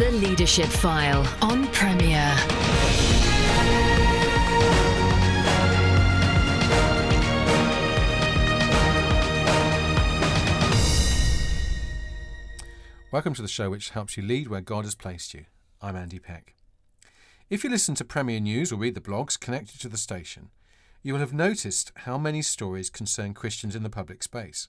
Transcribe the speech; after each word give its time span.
The 0.00 0.12
Leadership 0.12 0.64
File 0.64 1.28
on 1.42 1.66
Premier. 1.72 2.34
Welcome 13.12 13.34
to 13.34 13.42
the 13.42 13.46
show 13.46 13.68
which 13.68 13.90
helps 13.90 14.16
you 14.16 14.22
lead 14.22 14.48
where 14.48 14.62
God 14.62 14.86
has 14.86 14.94
placed 14.94 15.34
you. 15.34 15.44
I'm 15.82 15.96
Andy 15.96 16.18
Peck. 16.18 16.54
If 17.50 17.62
you 17.62 17.68
listen 17.68 17.94
to 17.96 18.04
Premier 18.06 18.40
News 18.40 18.72
or 18.72 18.76
read 18.76 18.94
the 18.94 19.02
blogs 19.02 19.38
connected 19.38 19.82
to 19.82 19.88
the 19.90 19.98
station, 19.98 20.48
you 21.02 21.12
will 21.12 21.20
have 21.20 21.34
noticed 21.34 21.92
how 21.94 22.16
many 22.16 22.40
stories 22.40 22.88
concern 22.88 23.34
Christians 23.34 23.76
in 23.76 23.82
the 23.82 23.90
public 23.90 24.22
space. 24.22 24.68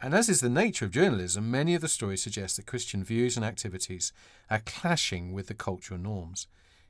And 0.00 0.14
as 0.14 0.28
is 0.28 0.40
the 0.40 0.48
nature 0.48 0.84
of 0.84 0.92
journalism, 0.92 1.50
many 1.50 1.74
of 1.74 1.80
the 1.80 1.88
stories 1.88 2.22
suggest 2.22 2.56
that 2.56 2.66
Christian 2.66 3.02
views 3.02 3.36
and 3.36 3.44
activities 3.44 4.12
are 4.48 4.62
clashing 4.64 5.32
with 5.32 5.48
the 5.48 5.54
cultural 5.54 5.98
norms. 5.98 6.46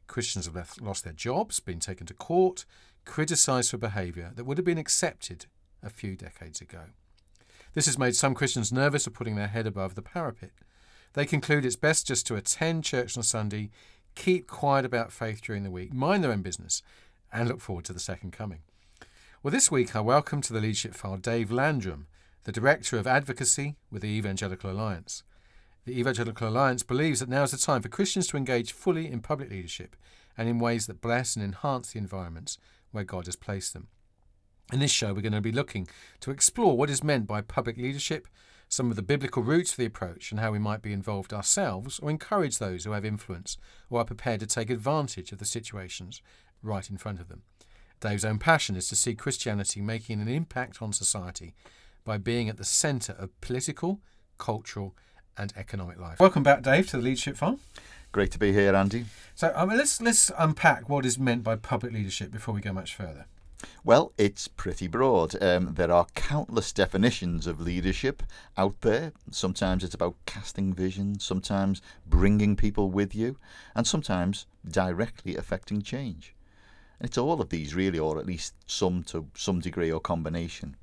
Christians 0.07 0.45
have 0.47 0.75
lost 0.81 1.05
their 1.05 1.15
jobs, 1.15 1.59
been 1.59 1.81
taken 1.81 2.07
to 2.07 2.15
court, 2.15 2.67
criticised 3.07 3.71
for 3.71 3.79
behaviour 3.79 4.33
that 4.35 4.45
would 4.45 4.59
have 4.59 4.65
been 4.65 4.77
accepted 4.77 5.47
a 5.83 5.89
few 5.89 6.17
decades 6.17 6.61
ago. 6.61 6.81
This 7.73 7.87
has 7.87 7.99
made 7.99 8.15
some 8.15 8.35
Christians 8.35 8.73
nervous 8.73 9.07
of 9.07 9.15
putting 9.15 9.37
their 9.37 9.47
head 9.47 9.67
above 9.67 9.95
the 9.95 10.03
parapet. 10.03 10.51
They 11.15 11.25
conclude 11.25 11.65
it's 11.65 11.77
best 11.77 12.07
just 12.07 12.27
to 12.27 12.37
attend 12.37 12.85
church 12.85 13.17
on 13.17 13.23
Sunday, 13.23 13.71
keep 14.15 14.47
quiet 14.47 14.85
about 14.85 15.13
faith 15.13 15.41
during 15.41 15.63
the 15.63 15.71
week, 15.71 15.95
mind 15.95 16.23
their 16.23 16.33
own 16.33 16.43
business, 16.43 16.83
and 17.33 17.49
look 17.49 17.61
forward 17.61 17.87
to 17.87 17.95
the 17.95 18.01
second 18.01 18.33
coming. 18.33 18.61
Well, 19.43 19.53
this 19.53 19.71
week 19.71 19.97
I 19.97 20.01
welcome 20.01 20.43
to 20.43 20.53
the 20.53 20.61
Leadership 20.61 20.95
File 20.95 21.17
Dave 21.17 21.51
Landrum, 21.51 22.07
the 22.49 22.53
Director 22.53 22.97
of 22.97 23.07
Advocacy 23.07 23.77
with 23.91 24.01
the 24.01 24.09
Evangelical 24.09 24.71
Alliance. 24.71 25.23
The 25.85 26.01
Evangelical 26.01 26.49
Alliance 26.49 26.83
believes 26.83 27.21
that 27.21 27.29
now 27.29 27.43
is 27.43 27.51
the 27.51 27.59
time 27.59 27.83
for 27.83 27.91
Christians 27.91 28.27
to 28.29 28.39
engage 28.39 28.73
fully 28.73 29.07
in 29.07 29.21
public 29.21 29.51
leadership 29.51 29.95
and 30.35 30.49
in 30.49 30.59
ways 30.59 30.87
that 30.87 31.03
bless 31.03 31.37
and 31.37 31.45
enhance 31.45 31.93
the 31.93 31.99
environments 31.99 32.57
where 32.91 33.05
God 33.05 33.27
has 33.27 33.37
placed 33.37 33.75
them. 33.75 33.89
In 34.73 34.79
this 34.79 34.91
show, 34.91 35.13
we're 35.13 35.21
going 35.21 35.33
to 35.33 35.43
be 35.43 35.53
looking 35.53 35.89
to 36.21 36.31
explore 36.31 36.75
what 36.75 36.89
is 36.89 37.05
meant 37.05 37.27
by 37.27 37.43
public 37.43 37.77
leadership 37.77 38.27
some 38.67 38.89
of 38.89 38.97
the 38.97 39.03
biblical 39.03 39.43
roots 39.43 39.73
for 39.73 39.83
the 39.83 39.87
approach 39.87 40.31
and 40.31 40.41
how 40.41 40.51
we 40.51 40.59
might 40.59 40.81
be 40.81 40.95
involved 40.95 41.35
ourselves 41.35 41.99
or 41.99 42.09
encourage 42.09 42.57
those 42.57 42.85
who 42.85 42.93
have 42.93 43.05
influence 43.05 43.59
or 43.91 44.01
are 44.01 44.07
prepared 44.07 44.41
to 44.41 44.47
take 44.47 44.71
advantage 44.71 45.33
of 45.33 45.39
the 45.39 45.45
situations 45.45 46.23
right 46.63 46.89
in 46.89 46.97
front 46.97 47.21
of 47.21 47.29
them. 47.29 47.43
Dave's 48.01 48.25
own 48.25 48.39
passion 48.39 48.75
is 48.75 48.89
to 48.89 48.97
see 48.97 49.15
Christianity 49.15 49.83
making 49.83 50.23
an 50.23 50.29
impact 50.29 50.81
on 50.81 50.95
society 50.95 51.53
by 52.09 52.17
being 52.17 52.49
at 52.49 52.57
the 52.57 52.65
centre 52.65 53.15
of 53.19 53.39
political, 53.43 54.01
cultural, 54.39 54.97
and 55.37 55.53
economic 55.57 56.01
life. 56.01 56.19
Welcome 56.19 56.43
back, 56.43 56.63
Dave, 56.63 56.87
to 56.89 56.97
the 56.97 57.03
Leadership 57.03 57.37
File. 57.37 57.61
Great 58.13 58.31
to 58.31 58.39
be 58.39 58.51
here, 58.51 58.75
Andy. 58.75 59.05
So 59.35 59.53
um, 59.55 59.69
let's 59.69 60.01
let's 60.01 60.33
unpack 60.39 60.89
what 60.89 61.05
is 61.05 61.19
meant 61.19 61.45
by 61.45 61.57
public 61.57 61.93
leadership 61.93 62.31
before 62.31 62.55
we 62.55 62.63
go 62.63 62.73
much 62.73 62.95
further. 62.97 63.27
Well, 63.85 64.13
it's 64.17 64.49
pretty 64.49 64.87
broad. 64.87 65.41
Um, 65.43 65.75
there 65.75 65.93
are 65.93 66.07
countless 66.15 66.73
definitions 66.73 67.47
of 67.47 67.61
leadership 67.61 68.23
out 68.57 68.81
there. 68.81 69.13
Sometimes 69.31 69.85
it's 69.85 69.95
about 69.95 70.17
casting 70.25 70.73
vision, 70.73 71.19
sometimes 71.19 71.83
bringing 72.07 72.57
people 72.57 72.91
with 72.91 73.15
you, 73.15 73.37
and 73.75 73.87
sometimes 73.87 74.47
directly 74.67 75.37
affecting 75.37 75.83
change. 75.83 76.35
And 76.99 77.07
it's 77.07 77.19
all 77.19 77.43
of 77.43 77.51
these, 77.51 77.75
really, 77.75 77.99
or 77.99 78.19
at 78.19 78.25
least 78.25 78.55
some 78.67 79.03
to 79.05 79.27
some 79.35 79.61
degree 79.61 79.93
or 79.93 80.01
combination. 80.01 80.77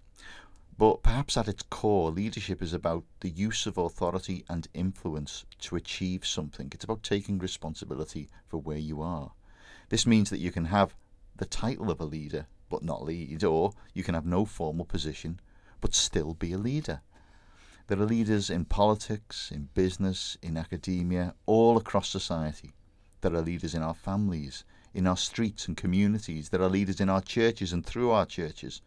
But 0.78 1.04
perhaps 1.04 1.38
at 1.38 1.48
its 1.48 1.64
core, 1.64 2.12
leadership 2.12 2.62
is 2.62 2.73
about 2.73 3.06
the 3.22 3.30
use 3.30 3.66
of 3.66 3.78
authority 3.78 4.44
and 4.50 4.68
influence 4.73 5.45
to 5.59 5.78
achieve 5.78 6.26
something. 6.26 6.70
It's 6.73 6.84
about 6.84 7.02
taking 7.02 7.40
responsibility 7.40 8.28
for 8.48 8.58
where 8.58 8.78
you 8.78 9.02
are. 9.02 9.31
This 9.88 10.06
means 10.06 10.30
that 10.30 10.40
you 10.40 10.52
can 10.52 10.66
have 10.66 10.94
the 11.38 11.46
title 11.46 11.90
of 11.90 12.02
a 12.02 12.06
leader 12.06 12.47
but 12.69 12.84
not 12.84 13.03
lead, 13.03 13.44
or 13.44 13.72
you 13.94 14.03
can 14.03 14.16
have 14.16 14.25
no 14.25 14.44
formal 14.44 14.84
position 14.86 15.40
but 15.80 15.94
still 15.94 16.34
be 16.34 16.52
a 16.52 16.58
leader. 16.58 17.02
There 17.88 18.00
are 18.00 18.06
leaders 18.06 18.50
in 18.50 18.66
politics, 18.66 19.52
in 19.52 19.69
business, 19.75 20.38
in 20.42 20.57
academia, 20.57 21.36
all 21.46 21.78
across 21.78 22.09
society. 22.09 22.74
There 23.22 23.34
are 23.34 23.42
leaders 23.42 23.75
in 23.75 23.81
our 23.81 23.94
families, 23.94 24.66
in 24.94 25.07
our 25.07 25.16
streets 25.16 25.68
and 25.68 25.78
communities. 25.78 26.50
There 26.50 26.62
are 26.62 26.69
leaders 26.69 27.00
in 27.00 27.09
our 27.09 27.22
churches 27.22 27.72
and 27.72 27.86
through 27.86 28.12
our 28.12 28.25
churches. 28.25 28.81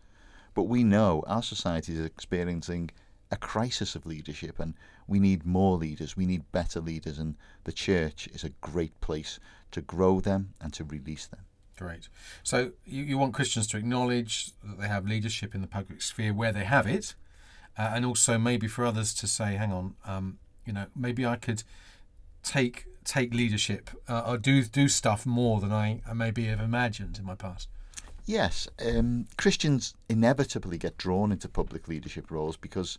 But 0.59 0.65
we 0.65 0.83
know 0.83 1.23
our 1.29 1.45
society 1.45 1.93
is 1.93 2.05
experiencing 2.05 2.91
a 3.31 3.37
crisis 3.37 3.95
of 3.95 4.05
leadership 4.05 4.59
and 4.59 4.75
we 5.07 5.21
need 5.21 5.47
more 5.47 5.77
leaders. 5.77 6.17
We 6.17 6.27
need 6.27 6.51
better 6.51 6.81
leaders, 6.81 7.17
and 7.17 7.37
the 7.63 7.71
church 7.71 8.27
is 8.35 8.43
a 8.43 8.49
great 8.61 9.01
place 9.01 9.39
to 9.71 9.81
grow 9.81 10.19
them 10.19 10.55
and 10.61 10.73
to 10.73 10.83
release 10.83 11.27
them. 11.27 11.43
Great. 11.77 12.09
So 12.43 12.73
you, 12.85 13.05
you 13.05 13.19
want 13.19 13.35
Christians 13.35 13.69
to 13.69 13.77
acknowledge 13.77 14.51
that 14.65 14.81
they 14.81 14.89
have 14.89 15.07
leadership 15.07 15.55
in 15.55 15.61
the 15.61 15.69
public 15.69 16.03
sphere 16.03 16.35
where 16.35 16.51
they 16.51 16.65
have 16.65 16.89
it, 16.89 17.15
uh, 17.79 17.93
and 17.95 18.05
also 18.05 18.37
maybe 18.37 18.67
for 18.67 18.85
others 18.85 19.15
to 19.15 19.29
say, 19.29 19.55
hang 19.55 19.73
on, 19.73 19.95
um, 20.07 20.41
you 20.67 20.73
know, 20.73 20.87
maybe 20.97 21.25
I 21.25 21.37
could 21.37 21.63
take 22.43 22.87
take 23.05 23.33
leadership 23.33 23.91
uh, 24.09 24.25
or 24.27 24.37
do 24.37 24.65
do 24.65 24.89
stuff 24.89 25.25
more 25.25 25.61
than 25.61 25.71
I, 25.71 26.01
I 26.05 26.15
maybe 26.15 26.47
have 26.47 26.59
imagined 26.61 27.17
in 27.17 27.25
my 27.25 27.37
past. 27.37 27.69
Yes, 28.29 28.69
um, 28.85 29.27
Christians 29.39 29.95
inevitably 30.11 30.77
get 30.77 30.99
drawn 30.99 31.33
into 31.33 31.49
public 31.49 31.89
leadership 31.89 32.31
roles 32.31 32.59
because 32.59 32.99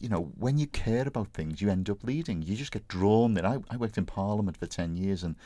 you 0.00 0.08
know, 0.08 0.32
when 0.36 0.58
you 0.58 0.66
care 0.66 1.06
about 1.06 1.28
things, 1.28 1.62
you 1.62 1.70
end 1.70 1.88
up 1.88 2.02
leading. 2.02 2.42
You 2.42 2.56
just 2.56 2.72
get 2.72 2.88
drawn 2.88 3.34
there. 3.34 3.46
I, 3.46 3.58
I 3.70 3.76
worked 3.76 3.96
in 3.96 4.04
Parliament 4.04 4.56
for 4.56 4.66
10 4.66 4.96
years 4.96 5.22
and 5.22 5.36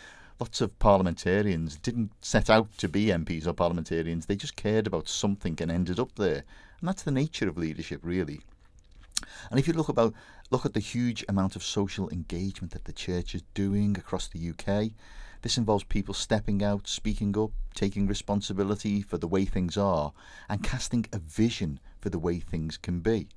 lots 0.41 0.63
of 0.63 0.79
parliamentarians 0.79 1.77
didn't 1.77 2.11
set 2.23 2.49
out 2.49 2.75
to 2.79 2.89
be 2.89 3.09
MPs 3.09 3.47
or 3.47 3.53
parliamentarians. 3.53 4.25
They 4.25 4.37
just 4.37 4.57
cared 4.57 4.87
about 4.87 5.11
something 5.11 5.59
and 5.61 5.71
ended 5.71 6.01
up 6.01 6.15
there. 6.15 6.45
And 6.81 6.89
that's 6.89 7.03
the 7.03 7.11
nature 7.11 7.51
of 7.51 7.59
leadership, 7.59 8.01
really. 8.03 8.41
And 9.51 9.61
if 9.61 9.69
you 9.69 9.75
look 9.75 9.91
about 9.91 10.15
look 10.51 10.65
at 10.65 10.73
the 10.73 10.81
huge 10.81 11.23
amount 11.29 11.55
of 11.55 11.63
social 11.63 12.09
engagement 12.09 12.73
that 12.73 12.87
the 12.87 12.95
church 12.95 13.35
is 13.35 13.43
doing 13.53 13.99
across 13.99 14.27
the 14.27 14.51
UK, 14.51 14.93
this 15.43 15.59
involves 15.59 15.85
people 15.85 16.15
stepping 16.15 16.63
out, 16.63 16.89
speaking 16.89 17.37
up, 17.37 17.51
taking 17.75 18.07
responsibility 18.07 19.03
for 19.03 19.19
the 19.19 19.29
way 19.29 19.45
things 19.45 19.77
are, 19.77 20.13
and 20.49 20.63
casting 20.63 21.05
a 21.13 21.19
vision 21.19 21.81
for 22.01 22.09
the 22.09 22.19
way 22.19 22.39
things 22.39 22.77
can 22.77 23.01
be. 23.01 23.29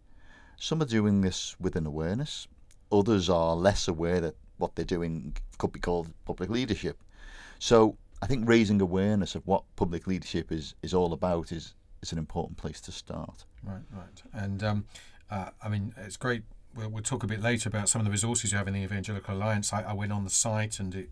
Some 0.58 0.82
are 0.82 0.86
doing 0.86 1.22
this 1.22 1.56
with 1.60 1.76
an 1.76 1.86
awareness, 1.86 2.48
others 2.92 3.30
are 3.30 3.56
less 3.56 3.88
aware 3.88 4.22
that 4.22 4.36
what 4.58 4.76
they're 4.76 4.86
doing 4.86 5.36
could 5.58 5.72
be 5.72 5.80
called 5.80 6.14
public 6.26 6.50
leadership. 6.50 7.02
So 7.60 7.98
I 8.22 8.28
think 8.28 8.48
raising 8.48 8.82
awareness 8.82 9.36
of 9.36 9.46
what 9.46 9.64
public 9.76 10.08
leadership 10.08 10.52
is 10.52 10.76
is 10.82 10.94
all 10.94 11.14
about 11.14 11.52
is 11.52 11.74
is 12.02 12.12
an 12.12 12.18
important 12.18 12.58
place 12.58 12.80
to 12.82 12.92
start. 12.92 13.46
Right, 13.64 13.84
right, 13.92 14.24
and 14.34 14.64
um, 14.64 14.86
uh, 15.30 15.50
I 15.62 15.70
mean 15.70 15.94
it's 15.98 16.18
great. 16.18 16.44
We'll, 16.76 16.90
we'll, 16.90 17.04
talk 17.04 17.24
a 17.24 17.28
bit 17.28 17.42
later 17.42 17.70
about 17.70 17.88
some 17.88 18.02
of 18.02 18.06
the 18.06 18.12
resources 18.12 18.52
you 18.52 18.58
have 18.58 18.68
in 18.68 18.74
the 18.74 18.82
Evangelical 18.82 19.34
Alliance. 19.34 19.72
I, 19.72 19.84
I 19.84 19.94
went 19.94 20.12
on 20.12 20.26
the 20.26 20.30
site 20.30 20.78
and 20.78 20.94
it 20.94 21.10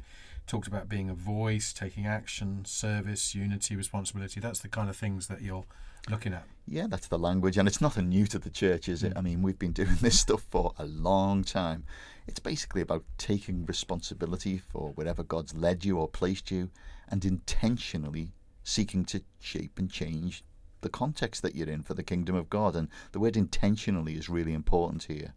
talked 0.48 0.68
about 0.68 0.90
being 0.90 1.10
a 1.10 1.14
voice, 1.14 1.74
taking 1.74 2.06
action, 2.06 2.66
service, 2.66 3.34
unity, 3.34 3.76
responsibility. 3.76 4.40
That's 4.40 4.60
the 4.60 4.68
kind 4.68 4.90
of 4.90 4.96
things 4.96 5.28
that 5.28 5.42
you're 5.42 5.66
looking 6.10 6.34
at. 6.34 6.46
Yeah, 6.68 6.88
that's 6.90 7.08
the 7.08 7.20
language, 7.20 7.58
and 7.58 7.68
it's 7.68 7.82
nothing 7.82 8.10
new 8.10 8.26
to 8.28 8.40
the 8.40 8.50
church, 8.50 8.88
is 8.90 9.04
it? 9.04 9.14
Mm. 9.14 9.18
I 9.18 9.22
mean, 9.22 9.42
we've 9.42 9.60
been 9.60 9.72
doing 9.72 9.96
this 10.02 10.20
stuff 10.20 10.44
for 10.50 10.74
a 10.78 10.86
long 10.86 11.44
time. 11.44 11.86
It's 12.28 12.40
basically 12.40 12.82
about 12.82 13.04
taking 13.18 13.66
responsibility 13.66 14.58
for 14.58 14.92
wherever 14.96 15.24
God's 15.24 15.54
led 15.54 15.84
you 15.84 15.98
or 15.98 16.08
placed 16.08 16.52
you 16.52 16.70
and 17.10 17.24
intentionally 17.26 18.32
seeking 18.64 19.04
to 19.06 19.22
shape 19.40 19.78
and 19.78 19.92
change 19.92 20.44
the 20.82 20.90
context 20.90 21.42
that 21.42 21.56
you're 21.56 21.70
in 21.70 21.82
for 21.82 21.94
the 21.94 22.04
kingdom 22.04 22.36
of 22.36 22.50
God. 22.50 22.76
And 22.76 22.90
the 23.12 23.20
word 23.20 23.36
intentionally 23.36 24.16
is 24.16 24.30
really 24.30 24.54
important 24.54 25.04
here. 25.04 25.34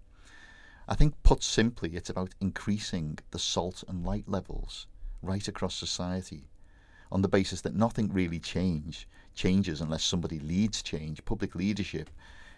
I 0.89 0.95
think, 0.95 1.21
put 1.25 1.43
simply, 1.43 1.97
it's 1.97 2.11
about 2.11 2.35
increasing 2.41 3.19
the 3.33 3.39
salt 3.41 3.83
and 3.89 4.05
light 4.05 4.29
levels 4.29 4.87
right 5.23 5.47
across 5.49 5.75
society 5.75 6.49
on 7.13 7.23
the 7.23 7.29
basis 7.29 7.61
that 7.61 7.75
nothing 7.75 8.13
really 8.13 8.39
change 8.39 9.09
changes 9.35 9.81
unless 9.81 10.03
somebody 10.03 10.41
leads 10.41 10.83
change. 10.83 11.25
Public 11.25 11.55
leadership 11.55 12.11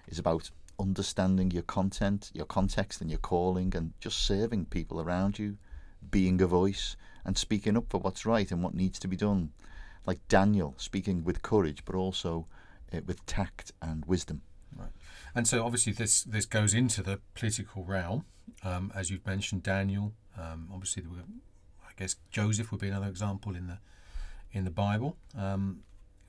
is 0.07 0.19
about 0.19 0.51
understanding 0.79 1.51
your 1.51 1.65
content, 1.65 2.31
your 2.33 2.47
context, 2.47 3.01
and 3.01 3.11
your 3.11 3.19
calling, 3.19 3.75
and 3.75 3.93
just 4.01 4.19
serving 4.25 4.65
people 4.67 5.01
around 5.01 5.39
you, 5.39 5.59
being 6.11 6.41
a 6.41 6.47
voice, 6.47 6.97
and 7.25 7.37
speaking 7.37 7.77
up 7.77 7.85
for 7.91 7.99
what's 7.99 8.25
right 8.25 8.51
and 8.51 8.63
what 8.63 8.75
needs 8.75 8.99
to 9.01 9.09
be 9.09 9.17
done. 9.17 9.51
Like 10.07 10.27
Daniel, 10.29 10.75
speaking 10.79 11.25
with 11.25 11.43
courage, 11.43 11.85
but 11.85 11.95
also 11.95 12.47
uh, 12.93 13.01
with 13.05 13.27
tact 13.27 13.73
and 13.83 14.05
wisdom. 14.07 14.41
Right. 14.75 14.93
And 15.35 15.47
so, 15.47 15.65
obviously, 15.65 15.93
this 15.93 16.23
this 16.23 16.47
goes 16.47 16.73
into 16.73 17.03
the 17.03 17.21
political 17.35 17.85
realm, 17.85 18.25
um, 18.63 18.93
as 18.95 19.11
you've 19.11 19.27
mentioned. 19.27 19.63
Daniel, 19.63 20.15
um, 20.39 20.69
obviously, 20.73 21.03
were, 21.03 21.19
I 21.19 21.58
guess 21.99 22.17
Joseph 22.31 22.71
would 22.71 22.81
be 22.81 22.89
another 22.89 23.09
example 23.09 23.55
in 23.55 23.67
the 23.67 23.79
in 24.53 24.65
the 24.65 24.71
Bible. 24.71 25.17
Um, 25.37 25.81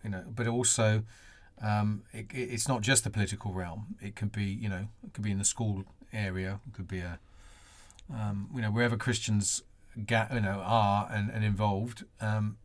you 0.03 0.09
know, 0.09 0.23
but 0.33 0.47
also 0.47 1.03
um, 1.61 2.03
it, 2.13 2.27
it's 2.31 2.67
not 2.67 2.81
just 2.81 3.03
the 3.03 3.09
political 3.09 3.53
realm. 3.53 3.95
It 4.01 4.15
can 4.15 4.29
be, 4.29 4.43
you 4.43 4.69
know, 4.69 4.87
it 5.05 5.13
could 5.13 5.23
be 5.23 5.31
in 5.31 5.37
the 5.37 5.45
school 5.45 5.83
area. 6.13 6.59
It 6.67 6.73
could 6.73 6.87
be 6.87 6.99
a, 6.99 7.19
um, 8.13 8.49
you 8.55 8.61
know, 8.61 8.71
wherever 8.71 8.97
Christians 8.97 9.63
get, 10.05 10.33
you 10.33 10.41
know, 10.41 10.61
are 10.63 11.09
and, 11.11 11.29
and 11.29 11.43
involved, 11.43 12.05
um, 12.21 12.57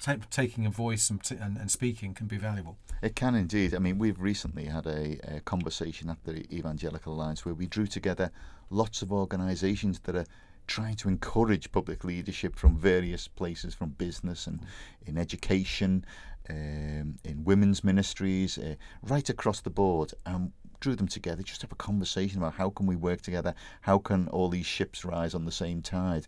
ta 0.00 0.16
taking 0.30 0.64
a 0.64 0.70
voice 0.70 1.10
and, 1.10 1.20
and, 1.40 1.56
and 1.56 1.70
speaking 1.70 2.14
can 2.14 2.26
be 2.26 2.38
valuable. 2.38 2.78
It 3.02 3.14
can 3.14 3.34
indeed. 3.34 3.74
I 3.74 3.78
mean, 3.78 3.98
we've 3.98 4.20
recently 4.20 4.66
had 4.66 4.86
a, 4.86 5.36
a, 5.36 5.40
conversation 5.40 6.10
at 6.10 6.24
the 6.24 6.52
Evangelical 6.52 7.14
Alliance 7.14 7.44
where 7.44 7.54
we 7.54 7.66
drew 7.66 7.86
together 7.86 8.32
lots 8.70 9.02
of 9.02 9.12
organisations 9.12 10.00
that 10.00 10.16
are 10.16 10.26
trying 10.68 10.94
to 10.96 11.08
encourage 11.08 11.72
public 11.72 12.04
leadership 12.04 12.54
from 12.54 12.78
various 12.78 13.26
places, 13.26 13.74
from 13.74 13.90
business 13.90 14.46
and 14.46 14.60
in 15.04 15.18
education, 15.18 16.04
um, 16.48 17.18
in 17.24 17.42
women's 17.44 17.82
ministries, 17.82 18.56
uh, 18.58 18.76
right 19.02 19.28
across 19.28 19.60
the 19.60 19.70
board. 19.70 20.14
And 20.24 20.52
drew 20.80 20.94
them 20.94 21.08
together, 21.08 21.42
just 21.42 21.62
have 21.62 21.72
a 21.72 21.76
conversation 21.76 22.38
about 22.38 22.54
how 22.54 22.70
can 22.70 22.86
we 22.86 22.96
work 22.96 23.20
together, 23.20 23.54
how 23.80 23.98
can 23.98 24.28
all 24.28 24.48
these 24.48 24.66
ships 24.66 25.04
rise 25.04 25.34
on 25.34 25.44
the 25.44 25.52
same 25.52 25.82
tide. 25.82 26.26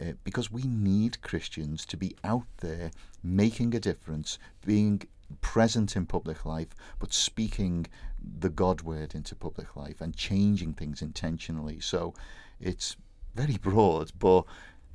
Uh, 0.00 0.12
because 0.24 0.52
we 0.52 0.62
need 0.62 1.20
Christians 1.22 1.84
to 1.86 1.96
be 1.96 2.14
out 2.22 2.46
there 2.58 2.90
making 3.22 3.74
a 3.74 3.80
difference, 3.80 4.38
being 4.64 5.02
present 5.40 5.96
in 5.96 6.06
public 6.06 6.44
life, 6.44 6.68
but 6.98 7.12
speaking 7.12 7.86
the 8.38 8.48
God 8.48 8.82
word 8.82 9.14
into 9.14 9.34
public 9.34 9.74
life 9.74 10.00
and 10.00 10.16
changing 10.16 10.74
things 10.74 11.02
intentionally. 11.02 11.80
So 11.80 12.14
it's 12.60 12.96
very 13.38 13.56
broad, 13.56 14.10
but 14.18 14.44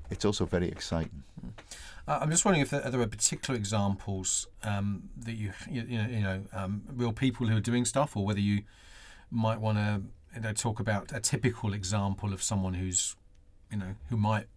it's 0.10 0.26
also 0.26 0.46
very 0.46 0.68
exciting. 0.68 1.24
Uh, 2.08 2.20
I'm 2.22 2.30
just 2.30 2.44
wondering 2.44 2.62
if 2.62 2.70
there, 2.70 2.86
are 2.86 2.92
there 2.92 3.08
particular 3.08 3.58
examples 3.58 4.48
um, 4.64 5.10
that 5.18 5.34
you 5.34 5.54
you, 5.70 5.84
you 5.88 5.98
know, 5.98 6.08
you 6.10 6.22
know 6.22 6.44
um, 6.54 6.84
real 6.94 7.14
people 7.14 7.48
who 7.48 7.56
are 7.56 7.62
doing 7.62 7.86
stuff, 7.86 8.18
or 8.18 8.26
whether 8.26 8.42
you 8.42 8.64
might 9.32 9.60
want 9.60 9.78
to 9.78 10.02
you 10.36 10.42
know, 10.42 10.54
talk 10.54 10.80
about 10.80 11.12
a 11.14 11.20
typical 11.20 11.74
example 11.74 12.34
of 12.34 12.44
someone 12.44 12.74
who's 12.74 13.16
you 13.72 13.78
know 13.78 13.96
who 14.10 14.18
might 14.18 14.48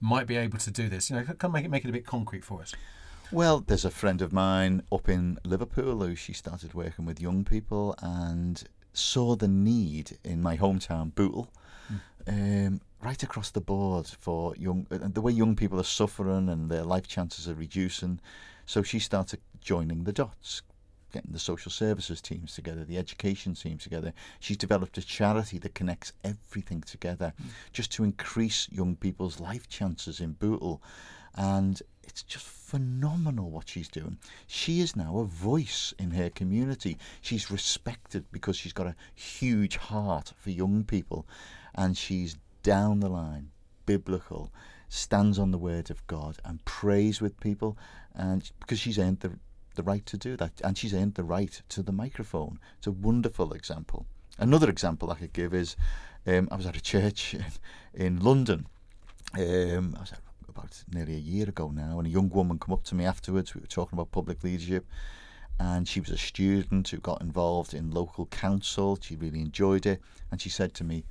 might 0.00 0.26
be 0.26 0.36
able 0.36 0.58
to 0.58 0.70
do 0.70 0.88
this. 0.88 1.10
You 1.10 1.16
know, 1.16 1.24
can 1.24 1.52
make 1.52 1.64
it 1.64 1.70
make 1.70 1.84
it 1.84 1.90
a 1.90 1.92
bit 1.92 2.06
concrete 2.06 2.44
for 2.44 2.62
us. 2.62 2.74
Well, 3.30 3.60
there's 3.66 3.84
a 3.84 3.90
friend 3.90 4.22
of 4.22 4.32
mine 4.32 4.82
up 4.92 5.08
in 5.08 5.38
Liverpool 5.44 6.00
who 6.00 6.14
she 6.14 6.32
started 6.32 6.72
working 6.72 7.04
with 7.04 7.20
young 7.20 7.44
people 7.44 7.94
and 8.00 8.62
saw 8.92 9.34
the 9.34 9.48
need 9.48 10.18
in 10.22 10.40
my 10.40 10.56
hometown, 10.56 11.14
Bootle, 11.14 11.50
mm. 11.92 12.68
um, 12.68 12.80
right 13.04 13.22
across 13.22 13.50
the 13.50 13.60
board 13.60 14.06
for 14.06 14.56
young, 14.56 14.86
uh, 14.90 14.98
the 15.02 15.20
way 15.20 15.30
young 15.30 15.54
people 15.54 15.78
are 15.78 15.84
suffering 15.84 16.48
and 16.48 16.70
their 16.70 16.84
life 16.84 17.06
chances 17.06 17.48
are 17.48 17.54
reducing. 17.54 18.18
So 18.64 18.82
she 18.82 18.98
started 18.98 19.40
joining 19.60 20.04
the 20.04 20.12
dots, 20.12 20.62
getting 21.12 21.32
the 21.32 21.38
social 21.38 21.70
services 21.70 22.22
teams 22.22 22.54
together, 22.54 22.82
the 22.84 22.96
education 22.96 23.54
teams 23.54 23.82
together. 23.82 24.14
She's 24.40 24.56
developed 24.56 24.96
a 24.96 25.02
charity 25.02 25.58
that 25.58 25.74
connects 25.74 26.14
everything 26.24 26.80
together 26.80 27.34
mm. 27.40 27.48
just 27.72 27.92
to 27.92 28.04
increase 28.04 28.68
young 28.72 28.96
people's 28.96 29.38
life 29.38 29.68
chances 29.68 30.20
in 30.20 30.32
Bootle. 30.32 30.82
And 31.36 31.82
it's 32.02 32.22
just 32.22 32.46
phenomenal 32.46 33.50
what 33.50 33.68
she's 33.68 33.88
doing. 33.88 34.18
She 34.46 34.80
is 34.80 34.96
now 34.96 35.18
a 35.18 35.24
voice 35.24 35.92
in 35.98 36.12
her 36.12 36.30
community. 36.30 36.96
She's 37.20 37.50
respected 37.50 38.24
because 38.32 38.56
she's 38.56 38.72
got 38.72 38.86
a 38.86 38.96
huge 39.14 39.76
heart 39.76 40.32
for 40.36 40.50
young 40.50 40.84
people 40.84 41.26
and 41.74 41.96
she's 41.96 42.36
down 42.64 42.98
the 42.98 43.08
line, 43.08 43.50
biblical, 43.86 44.52
stands 44.88 45.38
on 45.38 45.52
the 45.52 45.58
word 45.58 45.90
of 45.90 46.04
God 46.08 46.38
and 46.44 46.64
prays 46.64 47.20
with 47.20 47.38
people 47.38 47.78
and 48.14 48.50
because 48.60 48.80
she's 48.80 48.98
earned 48.98 49.20
the 49.20 49.38
the 49.76 49.82
right 49.82 50.06
to 50.06 50.16
do 50.16 50.36
that 50.36 50.60
and 50.62 50.78
she's 50.78 50.94
earned 50.94 51.14
the 51.14 51.24
right 51.24 51.62
to 51.68 51.82
the 51.82 51.92
microphone. 51.92 52.58
It's 52.78 52.86
a 52.86 52.92
wonderful 52.92 53.52
example. 53.52 54.06
Another 54.38 54.68
example 54.68 55.10
I 55.10 55.16
could 55.16 55.32
give 55.32 55.52
is 55.54 55.76
um, 56.26 56.48
I 56.50 56.56
was 56.56 56.66
at 56.66 56.76
a 56.76 56.80
church 56.80 57.34
in, 57.34 57.44
in 57.94 58.20
London. 58.20 58.66
Um, 59.34 59.94
I 59.96 60.00
was 60.00 60.12
at 60.12 60.20
about 60.56 60.84
nearly 60.92 61.14
a 61.14 61.18
year 61.18 61.48
ago 61.48 61.70
now, 61.74 61.98
and 61.98 62.06
a 62.06 62.10
young 62.10 62.28
woman 62.28 62.58
come 62.58 62.72
up 62.72 62.84
to 62.84 62.94
me 62.94 63.04
afterwards. 63.04 63.54
We 63.54 63.60
were 63.60 63.66
talking 63.66 63.96
about 63.96 64.12
public 64.12 64.42
leadership, 64.44 64.86
and 65.58 65.88
she 65.88 66.00
was 66.00 66.10
a 66.10 66.18
student 66.18 66.88
who 66.88 66.98
got 66.98 67.20
involved 67.20 67.74
in 67.74 67.90
local 67.90 68.26
council. 68.26 68.98
She 69.00 69.16
really 69.16 69.40
enjoyed 69.40 69.86
it, 69.86 70.00
and 70.30 70.40
she 70.40 70.48
said 70.48 70.74
to 70.74 70.84
me, 70.84 71.04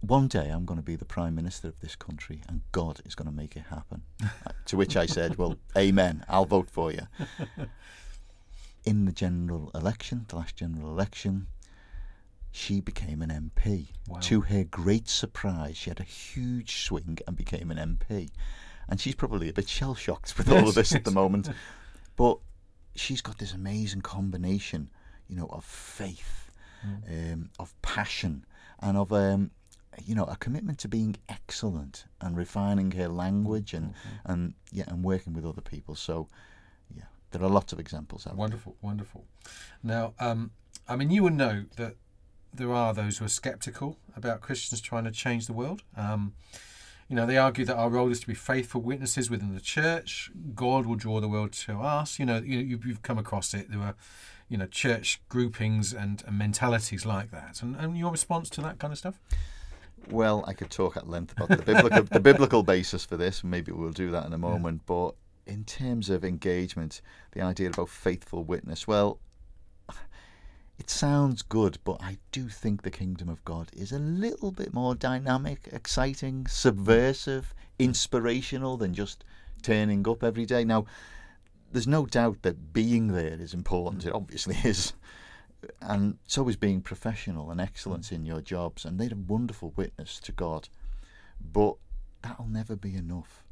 "One 0.00 0.28
day 0.28 0.48
I'm 0.48 0.64
going 0.64 0.78
to 0.78 0.84
be 0.84 0.96
the 0.96 1.04
prime 1.04 1.34
minister 1.34 1.68
of 1.68 1.80
this 1.80 1.96
country, 1.96 2.42
and 2.48 2.62
God 2.72 3.00
is 3.04 3.14
going 3.14 3.28
to 3.28 3.34
make 3.34 3.56
it 3.56 3.64
happen." 3.70 4.02
To 4.66 4.78
which 4.78 4.96
I 4.96 5.06
said, 5.06 5.36
"Well, 5.36 5.56
Amen. 5.76 6.24
I'll 6.28 6.46
vote 6.46 6.70
for 6.70 6.90
you." 6.90 7.06
In 8.84 9.04
the 9.04 9.12
general 9.12 9.70
election, 9.74 10.24
the 10.28 10.36
last 10.36 10.56
general 10.56 10.90
election, 10.90 11.48
she 12.50 12.80
became 12.80 13.20
an 13.20 13.30
MP. 13.30 13.88
Wow. 14.08 14.20
To 14.20 14.42
her 14.42 14.62
great 14.62 15.08
surprise, 15.08 15.76
she 15.76 15.90
had 15.90 16.00
a 16.00 16.04
huge 16.04 16.84
swing 16.84 17.18
and 17.26 17.36
became 17.36 17.70
an 17.70 17.78
MP. 17.78 18.30
And 18.88 19.00
she's 19.00 19.16
probably 19.16 19.48
a 19.48 19.52
bit 19.52 19.68
shell 19.68 19.94
shocked 19.94 20.38
with 20.38 20.50
all 20.50 20.68
of 20.68 20.74
this 20.74 20.94
at 20.94 21.04
the 21.04 21.10
moment. 21.10 21.50
But 22.16 22.38
she's 22.94 23.20
got 23.20 23.38
this 23.38 23.52
amazing 23.52 24.02
combination, 24.02 24.88
you 25.26 25.34
know, 25.34 25.48
of 25.50 25.64
faith, 25.64 26.52
mm. 26.86 27.32
um, 27.32 27.50
of 27.58 27.74
passion, 27.82 28.46
and 28.78 28.96
of 28.96 29.12
um, 29.12 29.50
you 30.04 30.14
know 30.14 30.24
a 30.24 30.36
commitment 30.36 30.78
to 30.80 30.88
being 30.88 31.16
excellent 31.28 32.04
and 32.20 32.36
refining 32.36 32.92
her 32.92 33.08
language 33.08 33.74
and 33.74 33.88
mm-hmm. 33.88 34.32
and 34.32 34.54
yeah 34.72 34.84
and 34.88 35.04
working 35.04 35.32
with 35.32 35.44
other 35.44 35.60
people. 35.60 35.94
So 35.94 36.28
yeah, 36.94 37.04
there 37.30 37.42
are 37.42 37.50
lots 37.50 37.72
of 37.72 37.78
examples. 37.78 38.26
Wonderful, 38.26 38.76
wonderful. 38.82 39.24
Now, 39.82 40.14
um, 40.18 40.50
I 40.88 40.96
mean, 40.96 41.10
you 41.10 41.22
would 41.22 41.34
know 41.34 41.64
that 41.76 41.96
there 42.52 42.72
are 42.72 42.94
those 42.94 43.18
who 43.18 43.24
are 43.24 43.28
sceptical 43.28 43.98
about 44.16 44.40
Christians 44.40 44.80
trying 44.80 45.04
to 45.04 45.10
change 45.10 45.46
the 45.46 45.52
world. 45.52 45.82
Um, 45.96 46.34
you 47.08 47.16
know, 47.16 47.26
they 47.26 47.36
argue 47.36 47.64
that 47.66 47.76
our 47.76 47.90
role 47.90 48.10
is 48.10 48.20
to 48.20 48.26
be 48.26 48.34
faithful 48.34 48.80
witnesses 48.80 49.30
within 49.30 49.54
the 49.54 49.60
church. 49.60 50.30
God 50.54 50.86
will 50.86 50.94
draw 50.94 51.20
the 51.20 51.28
world 51.28 51.52
to 51.52 51.80
us. 51.80 52.18
You 52.18 52.26
know, 52.26 52.38
you, 52.38 52.78
have 52.88 53.02
come 53.02 53.18
across 53.18 53.52
it. 53.52 53.70
There 53.70 53.80
are, 53.80 53.94
you 54.48 54.56
know, 54.56 54.66
church 54.66 55.20
groupings 55.28 55.92
and, 55.92 56.22
and 56.26 56.38
mentalities 56.38 57.04
like 57.04 57.30
that. 57.30 57.62
And, 57.62 57.76
and 57.76 57.98
your 57.98 58.10
response 58.10 58.48
to 58.50 58.62
that 58.62 58.78
kind 58.78 58.92
of 58.92 58.98
stuff? 58.98 59.18
Well, 60.10 60.44
I 60.46 60.52
could 60.52 60.70
talk 60.70 60.96
at 60.96 61.08
length 61.08 61.32
about 61.32 61.48
the 61.48 61.62
biblical, 61.62 62.02
the 62.04 62.20
biblical 62.20 62.62
basis 62.62 63.04
for 63.04 63.16
this. 63.16 63.42
And 63.42 63.50
maybe 63.50 63.72
we'll 63.72 63.90
do 63.90 64.10
that 64.10 64.26
in 64.26 64.32
a 64.32 64.38
moment. 64.38 64.82
Yeah. 64.82 64.94
But 64.94 65.14
in 65.46 65.64
terms 65.64 66.10
of 66.10 66.24
engagement, 66.24 67.00
the 67.32 67.42
idea 67.42 67.68
about 67.68 67.88
faithful 67.88 68.44
witness, 68.44 68.86
well, 68.86 69.18
it 70.78 70.90
sounds 70.90 71.42
good, 71.42 71.78
but 71.84 71.98
I 72.00 72.18
do 72.32 72.48
think 72.48 72.82
the 72.82 72.90
kingdom 72.90 73.28
of 73.28 73.44
God 73.44 73.70
is 73.72 73.92
a 73.92 73.98
little 73.98 74.50
bit 74.50 74.74
more 74.74 74.94
dynamic, 74.94 75.68
exciting, 75.72 76.46
subversive, 76.48 77.54
inspirational 77.78 78.76
than 78.76 78.92
just 78.92 79.24
turning 79.62 80.06
up 80.08 80.24
every 80.24 80.46
day. 80.46 80.64
Now, 80.64 80.86
there's 81.72 81.86
no 81.86 82.06
doubt 82.06 82.42
that 82.42 82.72
being 82.72 83.08
there 83.08 83.40
is 83.40 83.54
important. 83.54 84.04
It 84.04 84.12
obviously 84.12 84.56
is. 84.64 84.92
And 85.80 86.18
so 86.26 86.48
is 86.48 86.56
being 86.56 86.80
professional 86.80 87.50
and 87.50 87.60
excellence 87.60 88.12
in 88.12 88.24
your 88.24 88.40
jobs. 88.40 88.84
And 88.84 88.98
they're 88.98 89.12
a 89.12 89.16
wonderful 89.16 89.72
witness 89.76 90.18
to 90.20 90.32
God. 90.32 90.68
But 91.52 91.76
that'll 92.22 92.46
never 92.46 92.76
be 92.76 92.94
enough. 92.94 93.44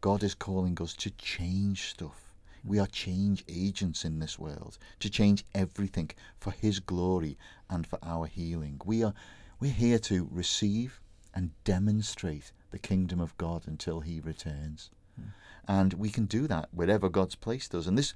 God 0.00 0.22
is 0.22 0.34
calling 0.34 0.76
us 0.80 0.94
to 0.94 1.10
change 1.10 1.90
stuff 1.90 2.24
we 2.64 2.78
are 2.78 2.86
change 2.86 3.44
agents 3.46 4.04
in 4.04 4.18
this 4.18 4.38
world 4.38 4.78
to 5.00 5.10
change 5.10 5.44
everything 5.54 6.10
for 6.38 6.50
His 6.50 6.80
glory 6.80 7.36
and 7.68 7.86
for 7.86 7.98
our 8.02 8.26
healing. 8.26 8.80
We 8.84 9.04
are 9.04 9.14
we're 9.60 9.72
here 9.72 9.98
to 10.00 10.28
receive 10.30 11.00
and 11.34 11.50
demonstrate 11.64 12.52
the 12.70 12.78
kingdom 12.78 13.20
of 13.20 13.36
God 13.36 13.64
until 13.66 14.00
He 14.00 14.20
returns. 14.20 14.90
Hmm. 15.16 15.28
And 15.68 15.92
we 15.94 16.10
can 16.10 16.26
do 16.26 16.46
that 16.46 16.68
wherever 16.72 17.08
God's 17.08 17.34
placed 17.34 17.74
us. 17.74 17.86
And 17.86 17.96
this, 17.96 18.14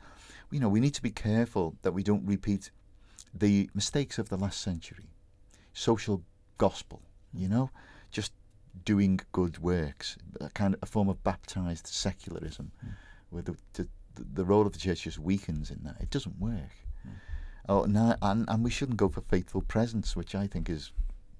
you 0.50 0.61
know, 0.61 0.69
we 0.69 0.81
need 0.81 0.95
to 0.95 1.02
be 1.02 1.11
careful 1.11 1.76
that 1.83 1.93
we 1.93 2.02
don't 2.02 2.26
repeat 2.26 2.71
the 3.35 3.70
mistakes 3.75 4.18
of 4.18 4.28
the 4.28 4.37
last 4.37 4.61
century. 4.61 5.11
Social 5.73 6.23
gospel, 6.56 7.02
you 7.32 7.49
know, 7.49 7.70
just 8.11 8.32
doing 8.85 9.20
good 9.32 9.58
works, 9.58 10.16
a 10.40 10.50
kind 10.50 10.75
of 10.75 10.82
a 10.82 10.87
form 10.87 11.08
of 11.08 11.23
baptized 11.23 11.87
secularism, 11.87 12.73
mm. 12.85 12.90
where 13.30 13.42
the, 13.42 13.56
the, 13.75 13.88
the 14.35 14.44
role 14.44 14.66
of 14.66 14.73
the 14.73 14.78
church 14.78 15.02
just 15.02 15.18
weakens 15.18 15.70
in 15.70 15.82
that. 15.85 15.97
It 16.00 16.11
doesn't 16.11 16.38
work. 16.38 16.75
Mm. 17.06 17.12
Oh, 17.68 17.85
no, 17.85 18.16
and, 18.23 18.44
and 18.49 18.64
we 18.64 18.70
shouldn't 18.70 18.99
go 18.99 19.08
for 19.08 19.20
faithful 19.23 19.62
presence, 19.62 20.16
which 20.16 20.35
I 20.35 20.47
think 20.47 20.68
is 20.68 20.92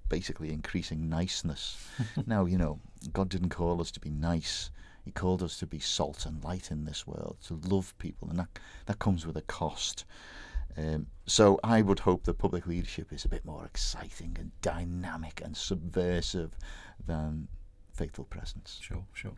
basically 0.09 0.53
increasing 0.53 1.09
niceness. 1.09 1.77
now, 2.27 2.45
you 2.45 2.59
know, 2.59 2.81
God 3.13 3.29
didn't 3.29 3.51
call 3.51 3.81
us 3.81 3.91
to 3.93 4.01
be 4.01 4.11
nice. 4.11 4.71
He 5.05 5.11
called 5.11 5.43
us 5.43 5.59
to 5.59 5.67
be 5.67 5.79
salt 5.79 6.27
and 6.27 6.43
light 6.45 6.71
in 6.71 6.85
this 6.85 7.07
world, 7.07 7.39
to 7.47 7.61
love 7.65 7.97
people, 7.99 8.29
and 8.29 8.39
that, 8.41 8.59
that 8.87 8.99
comes 8.99 9.27
with 9.27 9.37
a 9.37 9.43
cost. 9.43 10.05
Um, 10.77 11.07
so 11.27 11.59
I 11.65 11.83
would 11.83 12.01
hope 12.01 12.25
that 12.25 12.35
public 12.35 12.67
leadership 12.67 13.13
is 13.13 13.25
a 13.25 13.29
bit 13.29 13.45
more 13.45 13.65
exciting 13.65 14.37
and 14.39 14.53
dynamic 14.63 15.43
and 15.45 15.57
subversive 15.57 16.53
than 17.07 17.49
faithful 17.99 18.25
presence. 18.25 18.79
Sure, 18.81 19.05
sure. 19.13 19.33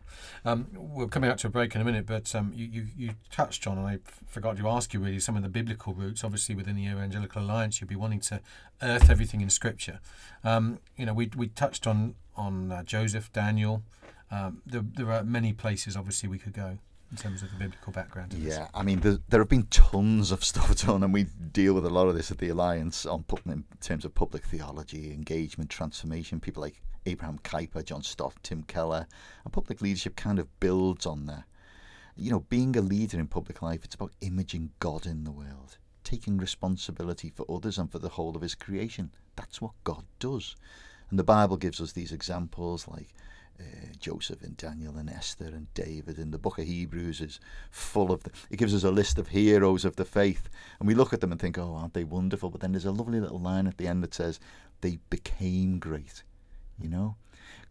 Um, 0.45 0.67
we're 0.73 1.07
coming 1.07 1.31
out 1.31 1.39
to 1.39 1.47
a 1.47 1.49
break 1.49 1.73
in 1.73 1.81
a 1.81 1.83
minute, 1.83 2.05
but 2.05 2.33
um, 2.35 2.51
you, 2.55 2.67
you, 2.67 2.87
you 2.95 3.09
touched 3.31 3.65
on, 3.65 3.79
and 3.79 3.87
I 3.87 3.97
forgot 4.27 4.55
to 4.57 4.67
ask 4.69 4.93
you 4.93 4.99
really, 4.99 5.19
some 5.19 5.35
of 5.35 5.41
the 5.41 5.49
biblical 5.49 5.93
roots. 5.93 6.23
Obviously, 6.23 6.53
within 6.53 6.75
the 6.75 6.85
Evangelical 6.85 7.41
Alliance, 7.41 7.81
you'd 7.81 7.89
be 7.89 7.95
wanting 7.95 8.19
to 8.21 8.39
earth 8.83 9.09
everything 9.09 9.41
in 9.41 9.49
Scripture. 9.49 9.99
Um, 10.43 10.79
you 10.95 11.07
know, 11.07 11.13
we, 11.13 11.31
we 11.35 11.47
touched 11.47 11.87
on 11.87 12.15
on 12.35 12.71
uh, 12.71 12.83
Joseph, 12.83 13.33
Daniel. 13.33 13.83
Um, 14.29 14.61
there, 14.65 14.83
there 14.85 15.11
are 15.11 15.23
many 15.23 15.53
places, 15.53 15.97
obviously, 15.97 16.29
we 16.29 16.37
could 16.37 16.53
go 16.53 16.77
in 17.11 17.17
terms 17.17 17.43
of 17.43 17.51
the 17.51 17.57
biblical 17.57 17.91
background. 17.91 18.33
Yeah, 18.33 18.69
I 18.73 18.83
mean, 18.83 19.01
there, 19.01 19.39
have 19.39 19.49
been 19.49 19.67
tons 19.67 20.31
of 20.31 20.43
stuff 20.45 20.85
done, 20.85 21.03
and 21.03 21.13
we 21.13 21.23
deal 21.23 21.73
with 21.73 21.85
a 21.85 21.89
lot 21.89 22.07
of 22.07 22.15
this 22.15 22.31
at 22.31 22.37
the 22.37 22.49
Alliance 22.49 23.05
on 23.05 23.25
in 23.45 23.65
terms 23.81 24.05
of 24.05 24.15
public 24.15 24.45
theology, 24.45 25.13
engagement, 25.13 25.69
transformation. 25.69 26.39
People 26.39 26.61
like 26.61 26.81
Abraham 27.05 27.39
Kuyper, 27.39 27.83
John 27.83 28.01
Stott, 28.01 28.35
Tim 28.43 28.63
Keller, 28.63 29.07
and 29.43 29.53
public 29.53 29.81
leadership 29.81 30.15
kind 30.15 30.39
of 30.39 30.59
builds 30.59 31.05
on 31.05 31.25
that. 31.25 31.43
You 32.15 32.31
know, 32.31 32.41
being 32.41 32.75
a 32.77 32.81
leader 32.81 33.19
in 33.19 33.27
public 33.27 33.61
life, 33.61 33.83
it's 33.83 33.95
about 33.95 34.13
imaging 34.21 34.71
God 34.79 35.05
in 35.05 35.23
the 35.23 35.31
world, 35.31 35.77
taking 36.03 36.37
responsibility 36.37 37.29
for 37.29 37.45
others 37.49 37.77
and 37.77 37.91
for 37.91 37.99
the 37.99 38.09
whole 38.09 38.35
of 38.35 38.41
His 38.41 38.55
creation. 38.55 39.11
That's 39.35 39.61
what 39.61 39.71
God 39.83 40.05
does. 40.19 40.55
And 41.09 41.19
the 41.19 41.23
Bible 41.23 41.57
gives 41.57 41.81
us 41.81 41.91
these 41.91 42.13
examples 42.13 42.87
like 42.87 43.13
uh, 43.61 43.93
Joseph 43.99 44.41
and 44.41 44.57
Daniel 44.57 44.97
and 44.97 45.09
Esther 45.09 45.45
and 45.45 45.71
David 45.73 46.17
and 46.17 46.33
the 46.33 46.37
book 46.37 46.57
of 46.57 46.65
Hebrews 46.65 47.21
is 47.21 47.39
full 47.69 48.11
of 48.11 48.23
the, 48.23 48.31
it 48.49 48.57
gives 48.57 48.73
us 48.73 48.83
a 48.83 48.91
list 48.91 49.17
of 49.17 49.29
heroes 49.29 49.85
of 49.85 49.95
the 49.95 50.05
faith. 50.05 50.49
And 50.79 50.87
we 50.87 50.95
look 50.95 51.13
at 51.13 51.21
them 51.21 51.31
and 51.31 51.39
think 51.39 51.57
oh 51.57 51.75
aren't 51.75 51.93
they 51.93 52.03
wonderful? 52.03 52.49
But 52.49 52.61
then 52.61 52.71
there's 52.71 52.85
a 52.85 52.91
lovely 52.91 53.19
little 53.19 53.39
line 53.39 53.67
at 53.67 53.77
the 53.77 53.87
end 53.87 54.03
that 54.03 54.13
says 54.13 54.39
they 54.81 54.99
became 55.09 55.79
great 55.79 56.23
you 56.81 56.89
know? 56.89 57.15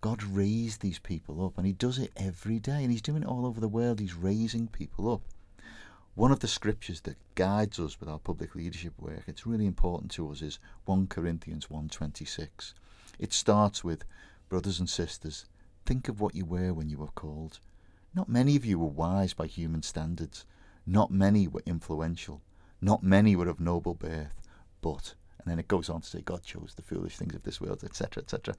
God 0.00 0.22
raised 0.22 0.80
these 0.80 0.98
people 0.98 1.44
up 1.44 1.58
and 1.58 1.66
he 1.66 1.72
does 1.72 1.98
it 1.98 2.12
every 2.16 2.58
day 2.58 2.82
and 2.82 2.90
he's 2.90 3.02
doing 3.02 3.22
it 3.22 3.28
all 3.28 3.44
over 3.44 3.60
the 3.60 3.68
world. 3.68 4.00
He's 4.00 4.14
raising 4.14 4.68
people 4.68 5.12
up. 5.12 5.22
One 6.14 6.32
of 6.32 6.40
the 6.40 6.48
scriptures 6.48 7.02
that 7.02 7.16
guides 7.34 7.78
us 7.78 8.00
with 8.00 8.08
our 8.08 8.18
public 8.18 8.54
leadership 8.54 8.92
work 8.98 9.22
it's 9.26 9.46
really 9.46 9.66
important 9.66 10.10
to 10.12 10.30
us 10.30 10.42
is 10.42 10.58
1 10.84 11.06
Corinthians 11.06 11.70
1:26 11.70 12.74
it 13.18 13.32
starts 13.32 13.84
with 13.84 14.04
brothers 14.48 14.80
and 14.80 14.88
sisters 14.88 15.46
Think 15.90 16.08
of 16.08 16.20
what 16.20 16.36
you 16.36 16.44
were 16.44 16.72
when 16.72 16.88
you 16.88 16.98
were 16.98 17.08
called. 17.08 17.58
Not 18.14 18.28
many 18.28 18.54
of 18.54 18.64
you 18.64 18.78
were 18.78 18.86
wise 18.86 19.32
by 19.32 19.48
human 19.48 19.82
standards. 19.82 20.46
Not 20.86 21.10
many 21.10 21.48
were 21.48 21.64
influential. 21.66 22.42
Not 22.80 23.02
many 23.02 23.34
were 23.34 23.48
of 23.48 23.58
noble 23.58 23.94
birth. 23.94 24.40
But, 24.82 25.14
and 25.40 25.50
then 25.50 25.58
it 25.58 25.66
goes 25.66 25.88
on 25.88 26.02
to 26.02 26.06
say, 26.06 26.20
God 26.20 26.44
chose 26.44 26.74
the 26.76 26.82
foolish 26.82 27.16
things 27.16 27.34
of 27.34 27.42
this 27.42 27.60
world, 27.60 27.82
etc., 27.82 28.22
etc. 28.22 28.54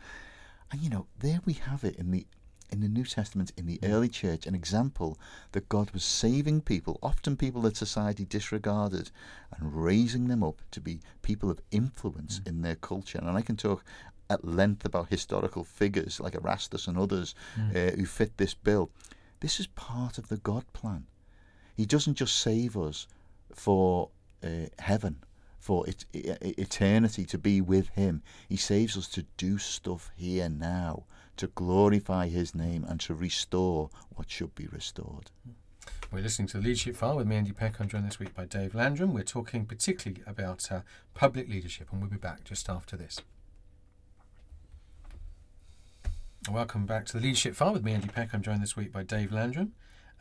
And 0.74 0.82
you 0.82 0.90
know, 0.90 1.08
there 1.20 1.40
we 1.46 1.54
have 1.54 1.86
it 1.86 1.96
in 1.96 2.12
the 2.12 2.28
in 2.70 2.82
the 2.82 2.90
New 2.90 3.06
Testament, 3.06 3.54
in 3.56 3.66
the 3.66 3.80
early 3.82 4.10
church, 4.10 4.46
an 4.46 4.56
example 4.56 5.18
that 5.54 5.70
God 5.70 5.92
was 5.92 6.04
saving 6.04 6.62
people, 6.62 7.00
often 7.02 7.38
people 7.38 7.62
that 7.62 7.78
society 7.78 8.26
disregarded, 8.26 9.12
and 9.58 9.84
raising 9.84 10.28
them 10.28 10.44
up 10.44 10.62
to 10.72 10.82
be 10.82 11.00
people 11.22 11.50
of 11.50 11.62
influence 11.72 12.40
mm. 12.40 12.48
in 12.48 12.62
their 12.62 12.76
culture. 12.76 13.20
And 13.20 13.30
I 13.30 13.42
can 13.42 13.56
talk 13.58 13.86
at 14.32 14.46
length 14.46 14.86
about 14.86 15.10
historical 15.10 15.64
figures 15.64 16.20
like 16.20 16.36
Erastus 16.36 16.88
and 16.88 16.98
others 16.98 17.36
mm. 17.60 17.70
uh, 17.76 17.96
who 17.98 18.06
fit 18.06 18.38
this 18.38 18.54
bill. 18.54 18.90
This 19.42 19.60
is 19.60 19.68
part 19.68 20.18
of 20.18 20.30
the 20.30 20.38
God 20.38 20.64
plan. 20.72 21.06
He 21.76 21.86
doesn't 21.86 22.16
just 22.16 22.40
save 22.40 22.78
us 22.78 23.08
for 23.54 24.10
uh, 24.44 24.68
heaven, 24.80 25.18
for 25.60 25.88
it, 25.88 26.06
eternity 26.14 27.26
to 27.26 27.38
be 27.38 27.60
with 27.60 27.90
Him. 27.90 28.24
He 28.48 28.58
saves 28.58 28.96
us 28.96 29.08
to 29.10 29.26
do 29.36 29.58
stuff 29.58 30.12
here 30.16 30.48
now, 30.48 31.04
to 31.38 31.48
glorify 31.48 32.30
His 32.30 32.56
name 32.56 32.86
and 32.88 33.00
to 33.02 33.14
restore 33.14 33.90
what 34.16 34.30
should 34.30 34.56
be 34.56 34.68
restored. 34.68 35.32
We're 36.12 36.22
listening 36.22 36.50
to 36.50 36.58
the 36.58 36.64
Leadership 36.64 36.96
File 36.96 37.18
with 37.18 37.28
me, 37.28 37.38
Andy 37.38 37.52
Peck. 37.52 37.80
I'm 37.80 37.88
joined 37.88 38.06
this 38.06 38.20
week 38.20 38.36
by 38.36 38.46
Dave 38.46 38.76
Landrum. 38.76 39.14
We're 39.14 39.24
talking 39.24 39.66
particularly 39.66 40.22
about 40.28 40.72
uh, 40.72 40.82
public 41.14 41.50
leadership, 41.50 41.88
and 41.92 42.02
we'll 42.02 42.10
be 42.10 42.18
back 42.18 42.44
just 42.44 42.70
after 42.70 42.96
this. 42.96 43.22
Welcome 46.50 46.88
back 46.88 47.06
to 47.06 47.14
the 47.14 47.24
Leadership 47.24 47.54
File 47.54 47.72
with 47.72 47.84
me, 47.84 47.94
Andy 47.94 48.08
Peck. 48.08 48.34
I'm 48.34 48.42
joined 48.42 48.64
this 48.64 48.76
week 48.76 48.92
by 48.92 49.04
Dave 49.04 49.32
Landrum. 49.32 49.74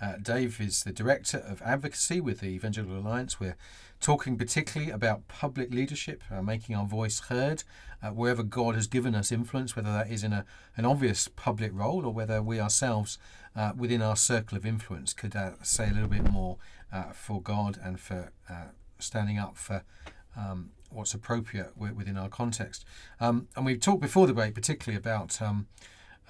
Uh, 0.03 0.17
Dave 0.21 0.61
is 0.61 0.85
the 0.85 0.93
Director 0.93 1.39
of 1.39 1.63
Advocacy 1.63 2.21
with 2.21 2.41
the 2.41 2.49
Evangelical 2.49 2.99
Alliance. 2.99 3.41
We're 3.41 3.57
talking 4.01 4.37
particularly 4.37 4.93
about 4.93 5.29
public 5.29 5.73
leadership, 5.73 6.23
uh, 6.31 6.43
making 6.43 6.77
our 6.77 6.85
voice 6.85 7.21
heard 7.21 7.65
uh, 8.03 8.11
wherever 8.11 8.43
God 8.43 8.75
has 8.75 8.87
given 8.87 9.15
us 9.15 9.33
influence, 9.33 9.75
whether 9.75 9.91
that 9.91 10.11
is 10.11 10.23
in 10.23 10.35
a, 10.35 10.45
an 10.77 10.85
obvious 10.85 11.27
public 11.27 11.71
role 11.73 12.05
or 12.05 12.13
whether 12.13 12.43
we 12.43 12.61
ourselves, 12.61 13.17
uh, 13.57 13.73
within 13.75 14.03
our 14.03 14.15
circle 14.15 14.59
of 14.59 14.67
influence, 14.67 15.15
could 15.15 15.35
uh, 15.35 15.53
say 15.63 15.89
a 15.89 15.95
little 15.95 16.07
bit 16.07 16.31
more 16.31 16.59
uh, 16.93 17.13
for 17.15 17.41
God 17.41 17.81
and 17.83 17.99
for 17.99 18.31
standing 18.99 19.39
up 19.39 19.57
for 19.57 19.85
um, 20.37 20.73
what's 20.91 21.15
appropriate 21.15 21.79
within 21.79 22.19
our 22.19 22.29
context. 22.29 22.85
Um, 23.21 23.49
and 23.57 23.65
we've 23.65 23.81
talked 23.81 24.03
before 24.03 24.27
the 24.27 24.35
break, 24.35 24.55
particularly 24.55 24.99
about. 24.99 25.41
Um, 25.41 25.67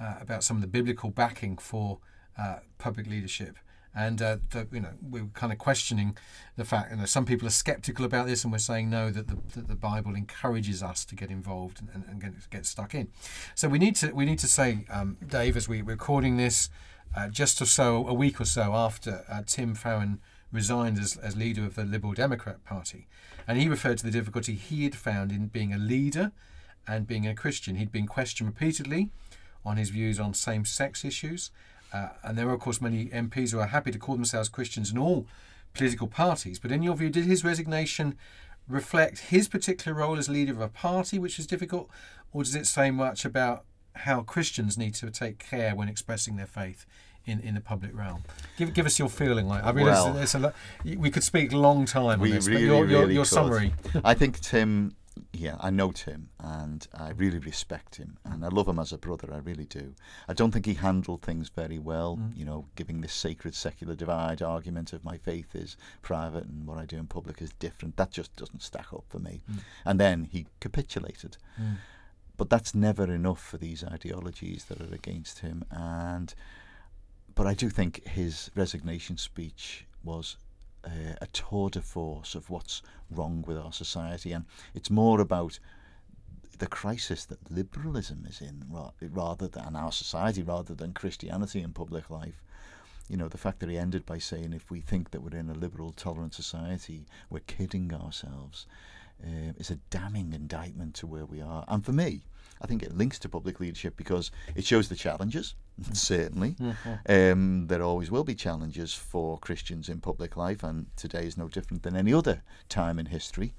uh, 0.01 0.15
about 0.21 0.43
some 0.43 0.57
of 0.57 0.63
the 0.63 0.69
biblical 0.69 1.11
backing 1.11 1.59
for 1.59 1.99
uh, 2.39 2.57
public 2.79 3.07
leadership. 3.07 3.57
And 3.95 4.23
uh, 4.23 4.37
the, 4.51 4.69
you 4.73 4.81
know 4.81 4.93
we 5.03 5.21
are 5.21 5.27
kind 5.35 5.53
of 5.53 5.59
questioning 5.59 6.17
the 6.57 6.65
fact. 6.65 6.93
You 6.93 6.99
know, 6.99 7.07
some 7.07 7.27
people 7.27 7.49
are 7.49 7.53
skeptical 7.53 8.05
about 8.05 8.29
this, 8.29 8.45
and 8.45 8.53
we're 8.53 8.59
saying 8.59 8.89
no 8.89 9.11
that 9.11 9.27
the, 9.27 9.37
that 9.57 9.67
the 9.67 9.75
Bible 9.75 10.15
encourages 10.15 10.81
us 10.81 11.05
to 11.07 11.17
get 11.17 11.29
involved 11.29 11.81
and, 11.93 12.05
and, 12.09 12.21
get, 12.21 12.51
get 12.51 12.67
stuck 12.67 12.95
in. 12.95 13.09
So 13.57 13.69
we 13.69 13.81
need 13.81 13.97
to 13.97 14.13
we 14.13 14.25
need 14.25 14.39
to 14.39 14.47
say, 14.47 14.87
um, 14.91 15.17
Dave, 15.27 15.57
as 15.57 15.69
we, 15.69 15.81
are 15.81 15.85
recording 15.85 16.37
this, 16.37 16.71
uh, 17.17 17.29
just 17.29 17.61
or 17.61 17.67
so 17.67 18.07
a 18.07 18.15
week 18.15 18.41
or 18.41 18.45
so 18.45 18.75
after 18.75 19.25
uh, 19.29 19.43
Tim 19.45 19.75
Farron 19.75 20.21
resigned 20.53 20.99
as, 20.99 21.17
as 21.17 21.37
leader 21.37 21.65
of 21.65 21.75
the 21.75 21.85
Liberal 21.85 22.13
Democrat 22.13 22.65
Party, 22.65 23.09
and 23.49 23.59
he 23.59 23.69
referred 23.69 23.99
to 23.99 24.05
the 24.05 24.13
difficulty 24.13 24.55
he 24.55 24.85
had 24.85 24.95
found 24.95 25.33
in 25.33 25.49
being 25.49 25.73
a 25.73 25.79
leader 25.79 26.31
and 26.87 27.09
being 27.09 27.27
a 27.27 27.35
Christian. 27.35 27.75
He'd 27.75 27.91
been 27.91 28.07
questioned 28.07 28.49
repeatedly 28.49 29.11
on 29.65 29.77
his 29.77 29.91
views 29.91 30.19
on 30.19 30.35
same 30.35 30.65
sex 30.65 31.05
issues. 31.05 31.51
Uh, 31.93 32.11
and 32.23 32.39
there 32.39 32.49
are, 32.49 32.55
of 32.55 32.61
course, 32.61 32.81
many 32.81 33.07
MPs 33.07 33.53
who 33.53 33.59
are 33.59 33.67
happy 33.67 33.91
to 33.91 33.99
call 33.99 34.15
themselves 34.15 34.49
Christians 34.49 34.93
in 34.93 34.99
all 34.99 35.27
political 35.75 36.07
parties. 36.07 36.59
But 36.59 36.73
in 36.73 36.83
your 36.83 36.95
view, 36.95 37.11
did 37.11 37.25
his 37.25 37.45
resignation 37.45 38.17
reflect 38.69 39.19
his 39.19 39.49
particular 39.49 39.97
role 39.99 40.17
as 40.17 40.29
leader 40.29 40.53
of 40.53 40.61
a 40.61 40.69
party, 40.69 41.19
which 41.19 41.37
was 41.37 41.47
difficult, 41.47 41.91
or 42.33 42.45
does 42.45 42.55
it 42.55 42.67
say 42.67 42.91
much 42.91 43.25
about 43.25 43.65
how 43.97 44.23
Christians 44.23 44.79
need 44.79 44.95
to 44.95 45.11
take 45.11 45.39
care 45.39 45.75
when 45.75 45.89
expressing 45.89 46.37
their 46.37 46.47
faith 46.47 46.87
in, 47.27 47.41
in 47.41 47.55
the 47.55 47.61
public 47.61 47.97
realm? 47.97 48.23
Give 48.57 48.73
give 48.73 48.87
us 48.87 48.99
your 48.99 49.09
feeling. 49.09 49.49
Like 49.49 49.65
I 49.65 49.73
mean, 49.73 49.87
well, 49.87 50.17
a, 50.17 50.55
we 50.97 51.11
could 51.11 51.25
speak 51.25 51.53
a 51.53 51.59
long 51.59 51.85
time 51.85 52.21
on 52.21 52.31
this, 52.31 52.47
really, 52.47 52.63
but 52.63 52.67
your, 52.67 52.87
your, 52.87 53.01
really 53.03 53.15
your 53.15 53.25
summary. 53.25 53.75
I 54.05 54.15
think 54.15 54.41
Tim 54.41 54.95
yeah, 55.33 55.57
I 55.61 55.71
know 55.71 55.91
Tim 55.93 56.31
and 56.39 56.87
I 56.95 57.11
really 57.11 57.39
respect 57.39 57.97
him 57.97 58.19
and 58.25 58.45
I 58.45 58.49
love 58.49 58.69
him 58.69 58.79
as 58.79 58.93
a 58.93 58.99
brother, 58.99 59.29
I 59.33 59.39
really 59.39 59.65
do. 59.65 59.95
I 60.29 60.35
don't 60.35 60.51
think 60.51 60.67
he 60.67 60.75
handled 60.75 61.23
things 61.23 61.49
very 61.49 61.79
well, 61.79 62.17
mm. 62.17 62.37
you 62.37 62.45
know, 62.45 62.67
giving 62.77 63.01
this 63.01 63.13
sacred 63.13 63.55
secular 63.55 63.95
divide 63.95 64.43
argument 64.43 64.93
of 64.93 65.05
my 65.05 65.17
faith 65.17 65.55
is 65.55 65.77
private 66.03 66.45
and 66.45 66.67
what 66.67 66.79
I 66.79 66.85
do 66.85 66.97
in 66.97 67.07
public 67.07 67.43
is 67.43 67.53
different. 67.59 67.97
That 67.97 68.11
just 68.11 68.35
doesn't 68.37 68.63
stack 68.63 68.93
up 68.93 69.05
for 69.09 69.19
me. 69.19 69.43
Mm. 69.51 69.59
And 69.85 70.01
then 70.01 70.29
he 70.31 70.47
capitulated. 70.61 71.37
Mm. 71.61 71.77
But 72.37 72.51
that's 72.51 72.75
never 72.75 73.13
enough 73.13 73.43
for 73.43 73.59
these 73.59 73.85
ideologies 73.85 74.65
that 74.67 74.81
are 74.81 74.95
against 74.95 75.41
him 75.41 75.65
and 75.71 76.35
but 77.35 77.47
I 77.47 77.55
do 77.55 77.71
think 77.71 78.07
his 78.07 78.51
resignation 78.55 79.17
speech 79.17 79.87
was 80.03 80.37
uh, 80.85 81.15
a 81.21 81.27
tour 81.29 81.71
de 81.71 81.83
force 81.83 82.35
of 82.35 82.51
what's 82.51 82.83
wrong 83.11 83.45
with 83.47 83.59
our 83.59 83.73
society, 83.73 84.33
and 84.33 84.45
it's 84.75 84.91
more 84.91 85.21
about 85.21 85.59
the 86.59 86.67
crisis 86.67 87.25
that 87.25 87.51
liberalism 87.51 88.27
is 88.29 88.41
in 88.41 88.65
rather 89.01 89.49
than 89.49 89.75
our 89.75 89.93
society, 89.93 90.43
rather 90.43 90.75
than 90.75 90.93
Christianity 90.93 91.63
in 91.63 91.73
public 91.73 92.11
life. 92.11 92.43
You 93.09 93.17
know, 93.17 93.29
the 93.29 93.39
fact 93.39 93.59
that 93.61 93.69
he 93.69 93.79
ended 93.79 94.07
by 94.07 94.19
saying 94.19 94.53
if 94.53 94.71
we 94.71 94.81
think 94.81 95.11
that 95.11 95.23
we're 95.23 95.39
in 95.39 95.51
a 95.51 95.55
liberal, 95.55 95.93
tolerant 95.93 96.35
society, 96.35 97.07
we're 97.29 97.41
kidding 97.41 97.93
ourselves, 97.93 98.67
uh, 99.25 99.53
is 99.59 99.71
a 99.71 99.81
damning 99.91 100.33
indictment 100.33 100.95
to 100.97 101.07
where 101.07 101.27
we 101.27 101.41
are. 101.41 101.65
And 101.67 101.85
for 101.85 101.93
me, 101.93 102.23
I 102.61 102.67
think 102.67 102.83
it 102.83 102.97
links 102.97 103.19
to 103.21 103.29
public 103.29 103.59
leadership 103.59 103.97
because 103.97 104.31
it 104.55 104.65
shows 104.65 104.89
the 104.89 104.97
challenges, 104.97 105.55
certainly. 105.93 106.57
Mm-hmm. 106.61 106.93
Um, 107.09 107.67
there 107.67 107.83
always 107.83 108.11
will 108.11 108.25
be 108.25 108.35
challenges 108.35 108.95
for 108.95 109.39
Christians 109.39 109.89
in 109.89 110.01
public 110.01 110.37
life, 110.37 110.63
and 110.63 110.87
today 110.97 111.27
is 111.27 111.37
no 111.37 111.49
different 111.49 111.83
than 111.83 111.97
any 111.97 112.13
other 112.13 112.43
time 112.69 112.99
in 112.99 113.07
history. 113.07 113.55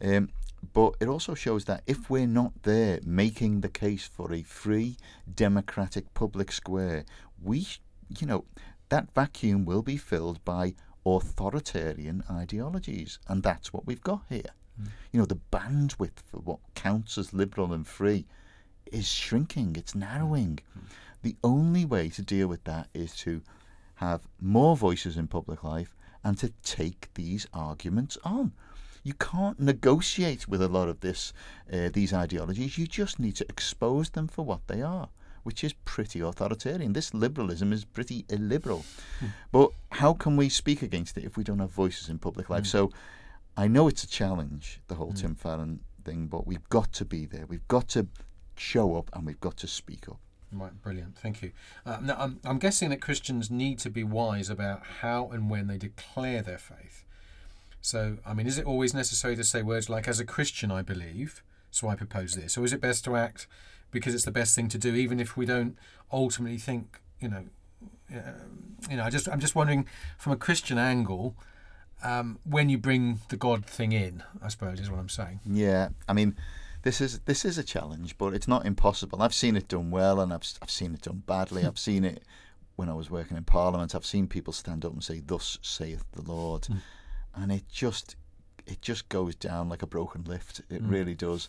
Um, 0.00 0.30
but 0.72 0.94
it 1.00 1.08
also 1.08 1.34
shows 1.34 1.64
that 1.66 1.82
if 1.86 2.10
we're 2.10 2.26
not 2.26 2.62
there 2.62 3.00
making 3.04 3.60
the 3.60 3.68
case 3.68 4.06
for 4.06 4.32
a 4.32 4.42
free, 4.42 4.96
democratic 5.32 6.12
public 6.14 6.50
square, 6.50 7.04
we, 7.42 7.66
you 8.18 8.26
know, 8.26 8.44
that 8.88 9.12
vacuum 9.14 9.64
will 9.64 9.82
be 9.82 9.96
filled 9.96 10.44
by 10.44 10.74
authoritarian 11.06 12.24
ideologies, 12.30 13.18
and 13.28 13.42
that's 13.42 13.72
what 13.72 13.86
we've 13.86 14.02
got 14.02 14.22
here. 14.28 14.50
Mm. 14.80 14.88
You 15.12 15.20
know, 15.20 15.26
the 15.26 15.40
bandwidth 15.52 16.20
for 16.26 16.38
what 16.38 16.58
counts 16.74 17.18
as 17.18 17.32
liberal 17.32 17.72
and 17.72 17.86
free 17.86 18.26
is 18.90 19.08
shrinking, 19.08 19.76
it's 19.76 19.94
narrowing. 19.94 20.58
Mm. 20.76 20.82
The 21.22 21.36
only 21.42 21.84
way 21.84 22.08
to 22.10 22.22
deal 22.22 22.48
with 22.48 22.64
that 22.64 22.88
is 22.94 23.14
to 23.16 23.42
have 23.96 24.28
more 24.40 24.76
voices 24.76 25.16
in 25.16 25.26
public 25.26 25.64
life 25.64 25.96
and 26.22 26.38
to 26.38 26.52
take 26.62 27.12
these 27.14 27.46
arguments 27.52 28.16
on. 28.24 28.52
You 29.02 29.14
can't 29.14 29.58
negotiate 29.58 30.48
with 30.48 30.60
a 30.60 30.68
lot 30.68 30.88
of 30.88 31.00
this, 31.00 31.32
uh, 31.72 31.88
these 31.92 32.12
ideologies. 32.12 32.78
You 32.78 32.86
just 32.86 33.18
need 33.18 33.36
to 33.36 33.46
expose 33.48 34.10
them 34.10 34.28
for 34.28 34.44
what 34.44 34.66
they 34.66 34.82
are, 34.82 35.08
which 35.42 35.64
is 35.64 35.72
pretty 35.72 36.20
authoritarian. 36.20 36.92
This 36.92 37.14
liberalism 37.14 37.72
is 37.72 37.84
pretty 37.84 38.24
illiberal. 38.28 38.84
Mm. 39.20 39.28
But 39.50 39.70
how 39.92 40.12
can 40.12 40.36
we 40.36 40.48
speak 40.48 40.82
against 40.82 41.16
it 41.16 41.24
if 41.24 41.36
we 41.36 41.44
don't 41.44 41.60
have 41.60 41.70
voices 41.70 42.08
in 42.08 42.18
public 42.18 42.50
life? 42.50 42.64
Mm. 42.64 42.66
So 42.66 42.92
I 43.56 43.66
know 43.66 43.88
it's 43.88 44.04
a 44.04 44.08
challenge, 44.08 44.80
the 44.88 44.96
whole 44.96 45.12
mm. 45.12 45.20
Tim 45.20 45.34
Farron 45.34 45.80
thing, 46.04 46.26
but 46.26 46.46
we've 46.46 46.68
got 46.68 46.92
to 46.94 47.04
be 47.04 47.24
there. 47.24 47.46
We've 47.46 47.66
got 47.68 47.88
to 47.88 48.06
show 48.56 48.96
up 48.96 49.10
and 49.14 49.24
we've 49.26 49.40
got 49.40 49.56
to 49.58 49.66
speak 49.66 50.08
up. 50.08 50.20
Right, 50.50 50.72
brilliant. 50.82 51.18
Thank 51.18 51.42
you. 51.42 51.52
Uh, 51.84 51.98
now, 52.00 52.16
I'm, 52.18 52.40
I'm 52.44 52.58
guessing 52.58 52.88
that 52.90 53.02
Christians 53.02 53.50
need 53.50 53.78
to 53.80 53.90
be 53.90 54.02
wise 54.02 54.48
about 54.48 54.82
how 55.00 55.28
and 55.28 55.50
when 55.50 55.66
they 55.66 55.76
declare 55.76 56.42
their 56.42 56.58
faith. 56.58 57.04
So, 57.80 58.18
I 58.26 58.34
mean, 58.34 58.46
is 58.46 58.58
it 58.58 58.66
always 58.66 58.94
necessary 58.94 59.36
to 59.36 59.44
say 59.44 59.62
words 59.62 59.88
like, 59.88 60.08
as 60.08 60.20
a 60.20 60.24
Christian, 60.24 60.70
I 60.70 60.82
believe, 60.82 61.42
so 61.70 61.88
I 61.88 61.94
propose 61.94 62.34
this? 62.34 62.56
Or 62.56 62.64
is 62.64 62.72
it 62.72 62.80
best 62.80 63.04
to 63.04 63.16
act 63.16 63.46
because 63.90 64.14
it's 64.14 64.24
the 64.24 64.30
best 64.30 64.54
thing 64.54 64.68
to 64.68 64.78
do, 64.78 64.94
even 64.94 65.20
if 65.20 65.36
we 65.36 65.46
don't 65.46 65.76
ultimately 66.12 66.58
think, 66.58 67.00
you 67.20 67.28
know, 67.28 67.44
uh, 68.14 68.32
you 68.90 68.96
know, 68.96 69.04
I 69.04 69.10
just, 69.10 69.28
I'm 69.28 69.40
just 69.40 69.54
wondering 69.54 69.86
from 70.18 70.32
a 70.32 70.36
Christian 70.36 70.78
angle, 70.78 71.36
um, 72.02 72.38
when 72.44 72.68
you 72.68 72.78
bring 72.78 73.20
the 73.28 73.36
God 73.36 73.64
thing 73.64 73.92
in, 73.92 74.22
I 74.42 74.48
suppose 74.48 74.80
is 74.80 74.90
what 74.90 75.00
I'm 75.00 75.08
saying. 75.08 75.40
Yeah, 75.44 75.88
I 76.08 76.12
mean, 76.12 76.36
this 76.82 77.00
is 77.00 77.20
this 77.20 77.44
is 77.44 77.58
a 77.58 77.64
challenge, 77.64 78.16
but 78.18 78.34
it's 78.34 78.48
not 78.48 78.66
impossible. 78.66 79.22
I've 79.22 79.34
seen 79.34 79.56
it 79.56 79.68
done 79.68 79.90
well, 79.90 80.20
and 80.20 80.32
I've 80.32 80.44
I've 80.62 80.70
seen 80.70 80.94
it 80.94 81.02
done 81.02 81.22
badly. 81.26 81.64
I've 81.64 81.78
seen 81.78 82.04
it 82.04 82.22
when 82.76 82.88
I 82.88 82.94
was 82.94 83.10
working 83.10 83.36
in 83.36 83.44
Parliament. 83.44 83.94
I've 83.94 84.06
seen 84.06 84.28
people 84.28 84.52
stand 84.52 84.84
up 84.84 84.92
and 84.92 85.02
say, 85.02 85.20
"Thus 85.20 85.58
saith 85.62 86.04
the 86.12 86.22
Lord," 86.22 86.62
mm. 86.62 86.80
and 87.34 87.50
it 87.50 87.68
just 87.68 88.16
it 88.66 88.80
just 88.80 89.08
goes 89.08 89.34
down 89.34 89.68
like 89.68 89.82
a 89.82 89.86
broken 89.86 90.24
lift. 90.24 90.60
It 90.70 90.84
mm. 90.84 90.90
really 90.90 91.14
does. 91.14 91.48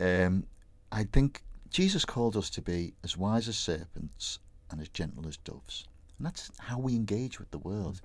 um, 0.00 0.46
I 0.90 1.04
think 1.04 1.42
Jesus 1.70 2.04
called 2.04 2.36
us 2.36 2.48
to 2.50 2.62
be 2.62 2.94
as 3.02 3.16
wise 3.16 3.48
as 3.48 3.56
serpents 3.56 4.38
and 4.70 4.80
as 4.80 4.88
gentle 4.88 5.26
as 5.28 5.36
doves, 5.36 5.86
and 6.18 6.26
that's 6.26 6.50
how 6.58 6.78
we 6.78 6.94
engage 6.94 7.38
with 7.38 7.50
the 7.50 7.58
world. 7.58 8.00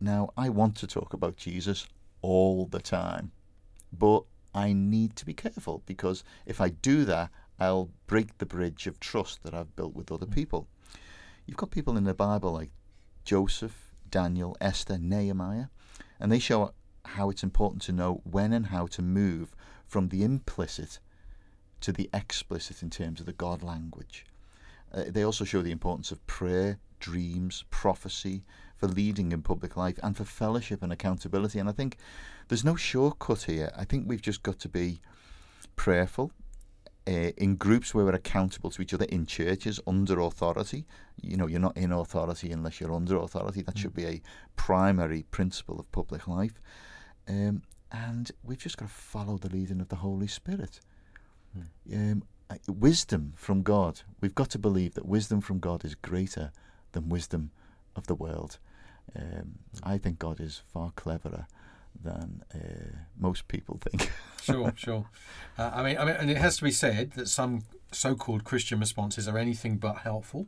Now, 0.00 0.30
I 0.36 0.48
want 0.48 0.76
to 0.76 0.86
talk 0.86 1.12
about 1.12 1.36
Jesus 1.36 1.86
all 2.22 2.66
the 2.66 2.80
time, 2.80 3.32
but 3.92 4.24
I 4.54 4.72
need 4.72 5.16
to 5.16 5.26
be 5.26 5.34
careful 5.34 5.82
because 5.86 6.22
if 6.46 6.60
I 6.60 6.68
do 6.68 7.04
that, 7.04 7.30
I'll 7.58 7.90
break 8.06 8.38
the 8.38 8.46
bridge 8.46 8.86
of 8.86 9.00
trust 9.00 9.42
that 9.42 9.54
I've 9.54 9.74
built 9.76 9.94
with 9.94 10.12
other 10.12 10.26
mm. 10.26 10.34
people. 10.34 10.68
You've 11.46 11.56
got 11.56 11.70
people 11.70 11.96
in 11.96 12.04
the 12.04 12.14
Bible 12.14 12.52
like 12.52 12.70
Joseph, 13.24 13.92
Daniel, 14.10 14.56
Esther, 14.60 14.98
Nehemiah, 14.98 15.66
and 16.20 16.30
they 16.30 16.38
show 16.38 16.72
how 17.04 17.30
it's 17.30 17.42
important 17.42 17.82
to 17.82 17.92
know 17.92 18.22
when 18.24 18.52
and 18.52 18.66
how 18.66 18.86
to 18.86 19.02
move 19.02 19.54
from 19.86 20.08
the 20.08 20.22
implicit 20.22 20.98
to 21.80 21.92
the 21.92 22.08
explicit 22.14 22.82
in 22.82 22.90
terms 22.90 23.20
of 23.20 23.26
the 23.26 23.32
God 23.32 23.62
language. 23.62 24.24
Uh, 24.92 25.04
they 25.08 25.22
also 25.22 25.44
show 25.44 25.60
the 25.60 25.72
importance 25.72 26.10
of 26.10 26.26
prayer, 26.26 26.78
dreams, 27.00 27.64
prophecy, 27.70 28.42
for 28.76 28.86
leading 28.86 29.32
in 29.32 29.42
public 29.42 29.76
life 29.76 29.98
and 30.02 30.16
for 30.16 30.24
fellowship 30.24 30.82
and 30.82 30.92
accountability. 30.92 31.58
And 31.58 31.68
I 31.68 31.72
think 31.72 31.98
there's 32.48 32.64
no 32.64 32.76
shortcut 32.76 33.42
here. 33.42 33.70
I 33.76 33.84
think 33.84 34.08
we've 34.08 34.22
just 34.22 34.42
got 34.42 34.58
to 34.60 34.68
be 34.68 35.00
prayerful 35.76 36.32
uh, 37.06 37.32
in 37.36 37.56
groups 37.56 37.94
where 37.94 38.04
we're 38.04 38.14
accountable 38.14 38.70
to 38.70 38.82
each 38.82 38.94
other 38.94 39.04
in 39.06 39.26
churches 39.26 39.80
under 39.86 40.20
authority. 40.20 40.86
You 41.20 41.36
know, 41.36 41.46
you're 41.46 41.60
not 41.60 41.76
in 41.76 41.92
authority 41.92 42.50
unless 42.50 42.80
you're 42.80 42.94
under 42.94 43.16
authority. 43.16 43.62
That 43.62 43.74
mm. 43.74 43.78
should 43.78 43.94
be 43.94 44.06
a 44.06 44.22
primary 44.56 45.24
principle 45.30 45.78
of 45.78 45.90
public 45.92 46.26
life. 46.26 46.60
Um, 47.28 47.62
and 47.92 48.30
we've 48.42 48.58
just 48.58 48.76
got 48.76 48.88
to 48.88 48.94
follow 48.94 49.36
the 49.36 49.50
leading 49.50 49.80
of 49.80 49.88
the 49.88 49.96
Holy 49.96 50.26
Spirit. 50.26 50.80
Mm. 51.88 52.12
Um, 52.12 52.22
wisdom 52.68 53.34
from 53.36 53.62
God. 53.62 54.00
We've 54.20 54.34
got 54.34 54.50
to 54.50 54.58
believe 54.58 54.94
that 54.94 55.06
wisdom 55.06 55.40
from 55.40 55.58
God 55.58 55.84
is 55.84 55.94
greater 55.94 56.52
than 56.92 57.08
wisdom 57.08 57.50
of 57.96 58.06
the 58.06 58.14
world. 58.14 58.58
Um, 59.14 59.58
I 59.82 59.98
think 59.98 60.18
God 60.18 60.40
is 60.40 60.62
far 60.72 60.90
cleverer 60.96 61.46
than 62.02 62.42
uh, 62.54 62.98
most 63.18 63.48
people 63.48 63.78
think. 63.78 64.10
sure, 64.42 64.72
sure. 64.76 65.06
Uh, 65.58 65.70
I 65.74 65.82
mean, 65.82 65.98
I 65.98 66.04
mean, 66.04 66.16
and 66.16 66.30
it 66.30 66.36
has 66.36 66.56
to 66.58 66.64
be 66.64 66.70
said 66.70 67.12
that 67.12 67.28
some 67.28 67.64
so-called 67.92 68.44
Christian 68.44 68.80
responses 68.80 69.28
are 69.28 69.38
anything 69.38 69.76
but 69.76 69.98
helpful, 69.98 70.46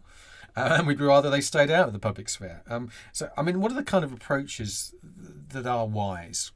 uh, 0.57 0.77
and 0.79 0.87
we'd 0.87 1.01
rather 1.01 1.31
they 1.31 1.41
stayed 1.41 1.71
out 1.71 1.89
of 1.89 1.93
the 1.93 1.99
public 1.99 2.29
sphere. 2.29 2.63
Um, 2.69 2.91
so, 3.13 3.31
I 3.37 3.43
mean, 3.43 3.61
what 3.61 3.73
are 3.73 3.77
the 3.77 3.85
kind 3.85 4.05
of 4.05 4.13
approaches 4.13 4.95
that 5.51 5.67
are 5.67 5.87
wise? 5.87 6.53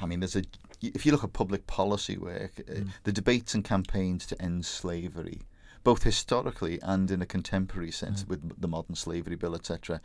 I 0.00 0.06
mean, 0.06 0.20
there's 0.20 0.36
a. 0.36 0.42
If 0.82 1.06
you 1.06 1.12
look 1.12 1.24
at 1.24 1.32
public 1.32 1.66
policy 1.66 2.18
work, 2.18 2.52
uh, 2.58 2.72
mm. 2.72 2.88
the 3.04 3.12
debates 3.12 3.54
and 3.54 3.64
campaigns 3.64 4.26
to 4.26 4.42
end 4.42 4.66
slavery 4.66 5.42
both 5.84 6.02
historically 6.02 6.80
and 6.82 7.10
in 7.10 7.22
a 7.22 7.26
contemporary 7.26 7.90
sense 7.90 8.24
mm. 8.24 8.28
with 8.28 8.60
the 8.60 8.66
modern 8.66 8.96
slavery 8.96 9.36
bill, 9.36 9.54
etc. 9.54 10.00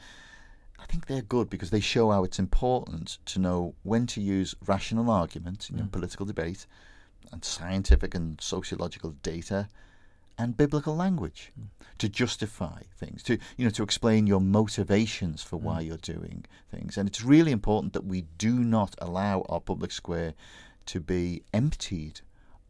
I 0.81 0.85
think 0.85 1.05
they're 1.05 1.21
good 1.21 1.49
because 1.49 1.69
they 1.69 1.79
show 1.79 2.11
how 2.11 2.23
it's 2.23 2.39
important 2.39 3.17
to 3.25 3.39
know 3.39 3.75
when 3.83 4.07
to 4.07 4.21
use 4.21 4.55
rational 4.65 5.09
argument 5.09 5.69
in 5.69 5.77
mm. 5.77 5.91
political 5.91 6.25
debate 6.25 6.65
and 7.31 7.43
scientific 7.43 8.15
and 8.15 8.39
sociological 8.41 9.11
data 9.23 9.67
and 10.37 10.55
biblical 10.55 10.95
language 10.95 11.51
mm. 11.59 11.65
to 11.97 12.07
justify 12.07 12.81
things 12.95 13.21
to 13.23 13.37
you 13.57 13.65
know 13.65 13.71
to 13.71 13.83
explain 13.83 14.25
your 14.25 14.39
motivations 14.39 15.43
for 15.43 15.57
why 15.57 15.83
mm. 15.83 15.87
you're 15.87 15.97
doing 15.97 16.45
things 16.71 16.97
and 16.97 17.09
it's 17.09 17.23
really 17.23 17.51
important 17.51 17.93
that 17.93 18.05
we 18.05 18.21
do 18.37 18.53
not 18.59 18.95
allow 18.99 19.45
our 19.49 19.59
public 19.59 19.91
square 19.91 20.33
to 20.85 20.99
be 20.99 21.43
emptied 21.53 22.21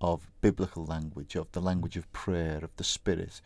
of 0.02 0.28
biblical 0.42 0.86
language, 0.86 1.36
of 1.36 1.52
the 1.52 1.62
language 1.62 1.98
of 1.98 2.12
prayer, 2.12 2.60
of 2.64 2.76
the 2.78 2.84
Spirit, 2.84 3.42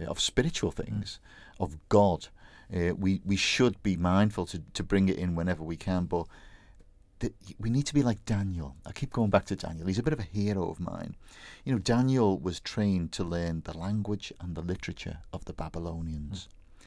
uh, 0.00 0.04
of 0.06 0.20
spiritual 0.20 0.70
things, 0.70 1.18
mm. 1.20 1.64
of 1.64 1.76
God. 1.88 2.28
Uh, 2.74 2.94
we 2.94 3.20
we 3.24 3.36
should 3.36 3.82
be 3.82 3.96
mindful 3.96 4.46
to, 4.46 4.62
to 4.74 4.82
bring 4.82 5.08
it 5.08 5.18
in 5.18 5.34
whenever 5.34 5.62
we 5.62 5.76
can, 5.76 6.04
but 6.04 6.26
th- 7.20 7.32
we 7.58 7.70
need 7.70 7.86
to 7.86 7.94
be 7.94 8.02
like 8.02 8.24
Daniel. 8.24 8.76
I 8.84 8.92
keep 8.92 9.12
going 9.12 9.30
back 9.30 9.44
to 9.46 9.56
Daniel. 9.56 9.86
He's 9.86 9.98
a 9.98 10.02
bit 10.02 10.12
of 10.12 10.20
a 10.20 10.24
hero 10.24 10.68
of 10.68 10.80
mine. 10.80 11.16
You 11.64 11.72
know, 11.72 11.78
Daniel 11.78 12.38
was 12.38 12.60
trained 12.60 13.12
to 13.12 13.24
learn 13.24 13.62
the 13.64 13.76
language 13.76 14.32
and 14.40 14.54
the 14.54 14.62
literature 14.62 15.18
of 15.32 15.44
the 15.44 15.52
Babylonians. 15.52 16.48
Mm. 16.48 16.86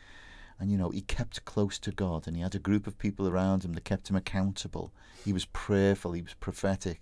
And 0.62 0.72
you 0.72 0.78
know, 0.78 0.90
he 0.90 1.02
kept 1.02 1.46
close 1.46 1.80
to 1.80 1.92
God 1.92 2.28
and 2.28 2.36
he 2.36 2.42
had 2.42 2.56
a 2.56 2.60
group 2.60 2.86
of 2.86 2.98
people 2.98 3.30
around 3.30 3.64
him 3.64 3.74
that 3.74 3.86
kept 3.86 4.10
him 4.10 4.18
accountable. 4.18 4.92
He 5.24 5.32
was 5.32 5.46
prayerful, 5.46 6.12
he 6.12 6.22
was 6.22 6.34
prophetic 6.34 7.00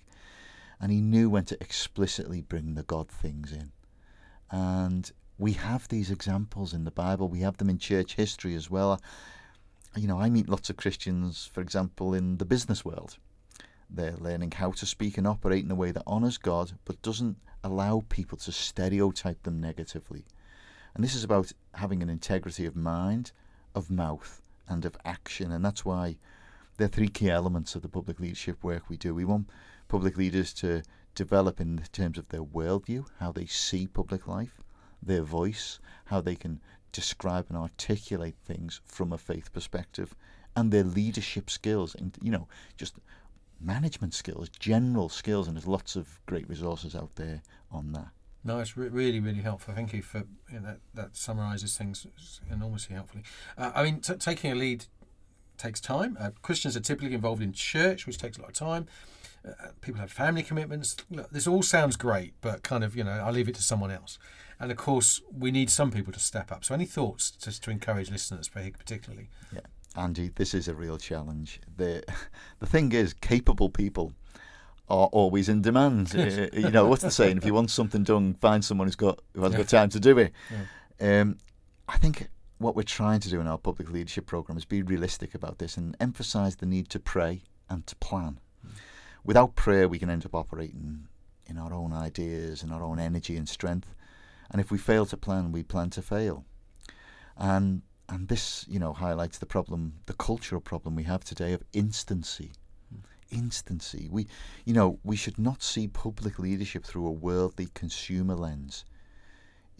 and 0.80 0.92
he 0.92 1.02
knew 1.02 1.30
when 1.30 1.46
to 1.46 1.58
explicitly 1.62 2.42
bring 2.42 2.76
the 2.76 2.84
God 2.84 3.10
things 3.10 3.52
in. 3.52 3.72
And 4.52 5.12
we 5.38 5.54
have 5.54 5.88
these 5.88 6.10
examples 6.10 6.74
in 6.74 6.84
the 6.84 6.92
Bible, 6.92 7.28
we 7.28 7.42
have 7.42 7.58
them 7.58 7.70
in 7.70 7.78
church 7.78 8.16
history 8.16 8.56
as 8.56 8.70
well. 8.70 9.00
You 9.96 10.08
know, 10.08 10.20
I 10.20 10.30
meet 10.30 10.50
lots 10.50 10.70
of 10.70 10.78
Christians, 10.78 11.50
for 11.54 11.62
example, 11.62 12.14
in 12.14 12.38
the 12.38 12.46
business 12.46 12.84
world. 12.84 13.18
They're 13.90 14.18
learning 14.18 14.52
how 14.52 14.72
to 14.72 14.86
speak 14.86 15.18
and 15.18 15.28
operate 15.28 15.64
in 15.64 15.72
a 15.72 15.76
way 15.76 15.92
that 15.92 16.08
honours 16.08 16.38
God 16.38 16.74
but 16.86 17.02
doesn't 17.02 17.38
allow 17.64 18.04
people 18.10 18.38
to 18.40 18.52
stereotype 18.52 19.44
them 19.44 19.62
negatively. 19.62 20.26
And 20.94 21.04
this 21.04 21.16
is 21.16 21.24
about 21.24 21.52
having 21.76 22.02
an 22.02 22.10
integrity 22.10 22.66
of 22.66 22.76
mind, 22.76 23.32
of 23.76 23.90
mouth, 23.90 24.42
and 24.68 24.84
of 24.86 24.98
action. 25.06 25.52
And 25.52 25.64
that's 25.64 25.86
why 25.86 26.18
they're 26.78 26.88
three 26.88 27.08
key 27.08 27.30
elements 27.30 27.76
of 27.76 27.82
the 27.82 27.90
public 27.90 28.20
leadership 28.20 28.64
work 28.64 28.90
we 28.90 28.98
do. 28.98 29.14
We 29.14 29.26
want 29.26 29.50
public 29.88 30.18
leaders 30.18 30.54
to 30.56 30.84
develop 31.16 31.62
in 31.62 31.82
terms 31.92 32.18
of 32.18 32.30
their 32.30 32.44
worldview, 32.44 33.06
how 33.20 33.32
they 33.32 33.46
see 33.46 33.88
public 33.88 34.28
life, 34.28 34.60
their 35.02 35.22
voice, 35.22 35.80
how 36.06 36.22
they 36.22 36.36
can 36.36 36.62
describe 36.92 37.46
and 37.50 37.58
articulate 37.58 38.36
things 38.44 38.82
from 38.86 39.14
a 39.14 39.18
faith 39.18 39.52
perspective, 39.54 40.16
and 40.56 40.72
their 40.72 40.84
leadership 40.84 41.50
skills, 41.50 41.96
and 41.96 42.18
you 42.22 42.32
know, 42.32 42.48
just 42.78 42.96
management 43.60 44.14
skills, 44.14 44.50
general 44.50 45.10
skills, 45.10 45.48
and 45.48 45.56
there's 45.56 45.68
lots 45.68 45.96
of 45.96 46.20
great 46.26 46.48
resources 46.50 46.96
out 46.96 47.16
there 47.16 47.42
on 47.72 47.92
that. 47.94 48.10
No, 48.44 48.60
it's 48.60 48.78
re- 48.78 48.88
really, 48.88 49.20
really 49.20 49.42
helpful. 49.42 49.74
Thank 49.74 49.94
you 49.94 50.02
for 50.02 50.24
you 50.52 50.60
know, 50.60 50.62
that. 50.62 50.80
That 50.94 51.16
summarises 51.16 51.78
things 51.78 52.08
enormously 52.50 52.96
helpfully. 52.96 53.24
Uh, 53.58 53.72
I 53.76 53.84
mean, 53.84 54.00
t- 54.00 54.14
taking 54.16 54.52
a 54.52 54.56
lead 54.56 54.86
takes 55.58 55.82
time. 55.82 56.18
Uh, 56.20 56.32
Christians 56.42 56.78
are 56.78 56.82
typically 56.82 57.16
involved 57.16 57.42
in 57.42 57.52
church, 57.52 58.06
which 58.08 58.18
takes 58.18 58.38
a 58.38 58.42
lot 58.42 58.50
of 58.50 58.56
time. 58.56 58.88
Uh, 59.46 59.70
people 59.82 60.00
have 60.00 60.12
family 60.12 60.44
commitments. 60.44 60.96
Look, 61.10 61.30
this 61.32 61.48
all 61.48 61.64
sounds 61.64 61.96
great, 61.96 62.34
but 62.42 62.64
kind 62.64 62.84
of, 62.84 62.96
you 62.96 63.04
know, 63.04 63.12
I'll 63.12 63.34
leave 63.34 63.50
it 63.50 63.56
to 63.56 63.64
someone 63.64 63.92
else. 63.92 64.18
And 64.60 64.72
of 64.72 64.78
course, 64.78 65.22
we 65.32 65.52
need 65.52 65.70
some 65.70 65.92
people 65.92 66.12
to 66.14 66.20
step 66.20 66.52
up. 66.52 66.66
So, 66.66 66.74
any 66.74 66.86
thoughts 66.86 67.32
just 67.32 67.64
to 67.64 67.72
encourage 67.72 68.10
listeners, 68.10 68.50
particularly? 68.50 69.30
Yeah, 69.54 69.62
Andy, 69.96 70.32
this 70.36 70.54
is 70.54 70.68
a 70.68 70.74
real 70.74 70.98
challenge. 70.98 71.60
The 71.78 72.04
the 72.60 72.66
thing 72.66 72.92
is, 72.92 73.14
capable 73.14 73.70
people 73.70 74.14
are 74.90 75.08
always 75.08 75.50
in 75.50 75.62
demand. 75.62 76.16
uh, 76.18 76.48
you 76.58 76.72
know 76.72 76.88
what's 76.88 77.04
the 77.04 77.12
saying? 77.12 77.38
If 77.38 77.46
you 77.46 77.54
want 77.54 77.70
something 77.70 78.04
done, 78.04 78.34
find 78.36 78.66
someone 78.66 78.88
who's 78.88 78.96
got 78.96 79.20
who 79.34 79.44
has 79.44 79.54
got 79.54 79.68
time 79.70 79.90
to 79.90 80.00
do 80.00 80.18
it. 80.18 80.34
Yeah. 81.00 81.22
Um, 81.22 81.38
I 81.88 81.98
think 81.98 82.28
what 82.58 82.76
we're 82.76 82.84
trying 82.84 83.20
to 83.20 83.30
do 83.30 83.40
in 83.40 83.48
our 83.48 83.58
public 83.58 83.92
leadership 83.92 84.26
program 84.26 84.58
is 84.58 84.66
be 84.66 84.82
realistic 84.82 85.36
about 85.36 85.60
this 85.60 85.78
and 85.78 85.96
emphasize 86.00 86.56
the 86.56 86.66
need 86.66 86.90
to 86.90 87.00
pray 87.00 87.44
and 87.70 87.86
to 87.88 87.96
plan. 87.98 88.40
Without 89.28 89.58
prayer, 89.58 89.90
we 89.90 90.00
can 90.00 90.10
end 90.10 90.26
up 90.26 90.34
operating 90.34 91.06
in 91.48 91.58
our 91.58 91.74
own 91.74 91.92
ideas 91.92 92.64
and 92.64 92.72
our 92.72 92.82
own 92.82 92.98
energy 92.98 93.36
and 93.36 93.48
strength. 93.48 93.94
And 94.50 94.62
if 94.62 94.72
we 94.72 94.78
fail 94.78 95.06
to 95.06 95.18
plan, 95.18 95.52
we 95.52 95.64
plan 95.64 95.90
to 95.92 96.02
fail. 96.02 96.46
And 97.36 97.82
and 98.08 98.30
this, 98.30 98.66
you 98.70 98.80
know, 98.80 98.94
highlights 98.94 99.38
the 99.38 99.46
problem, 99.46 99.96
the 100.06 100.14
cultural 100.14 100.62
problem 100.62 100.96
we 100.96 101.04
have 101.04 101.26
today 101.26 101.52
of 101.52 101.62
instancy. 101.74 102.54
Instancy. 103.30 104.08
We, 104.10 104.28
you 104.64 104.74
know, 104.74 104.98
we 105.04 105.18
should 105.18 105.38
not 105.38 105.62
see 105.62 105.90
public 105.90 106.40
leadership 106.40 106.86
through 106.86 107.06
a 107.06 107.12
worldly 107.12 107.68
consumer 107.74 108.36
lens. 108.36 108.86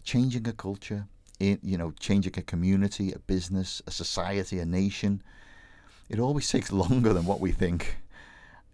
Changing 0.02 0.46
a 0.46 0.52
culture, 0.52 1.06
in, 1.40 1.58
you 1.62 1.78
know, 1.78 1.94
changing 1.98 2.34
a 2.36 2.42
community, 2.42 3.12
a 3.12 3.18
business, 3.18 3.80
a 3.86 3.90
society, 3.90 4.58
a 4.58 4.66
nation, 4.66 5.22
it 6.10 6.18
always 6.20 6.50
takes 6.50 6.70
longer 6.84 7.14
than 7.14 7.24
what 7.24 7.40
we 7.40 7.50
think. 7.50 7.96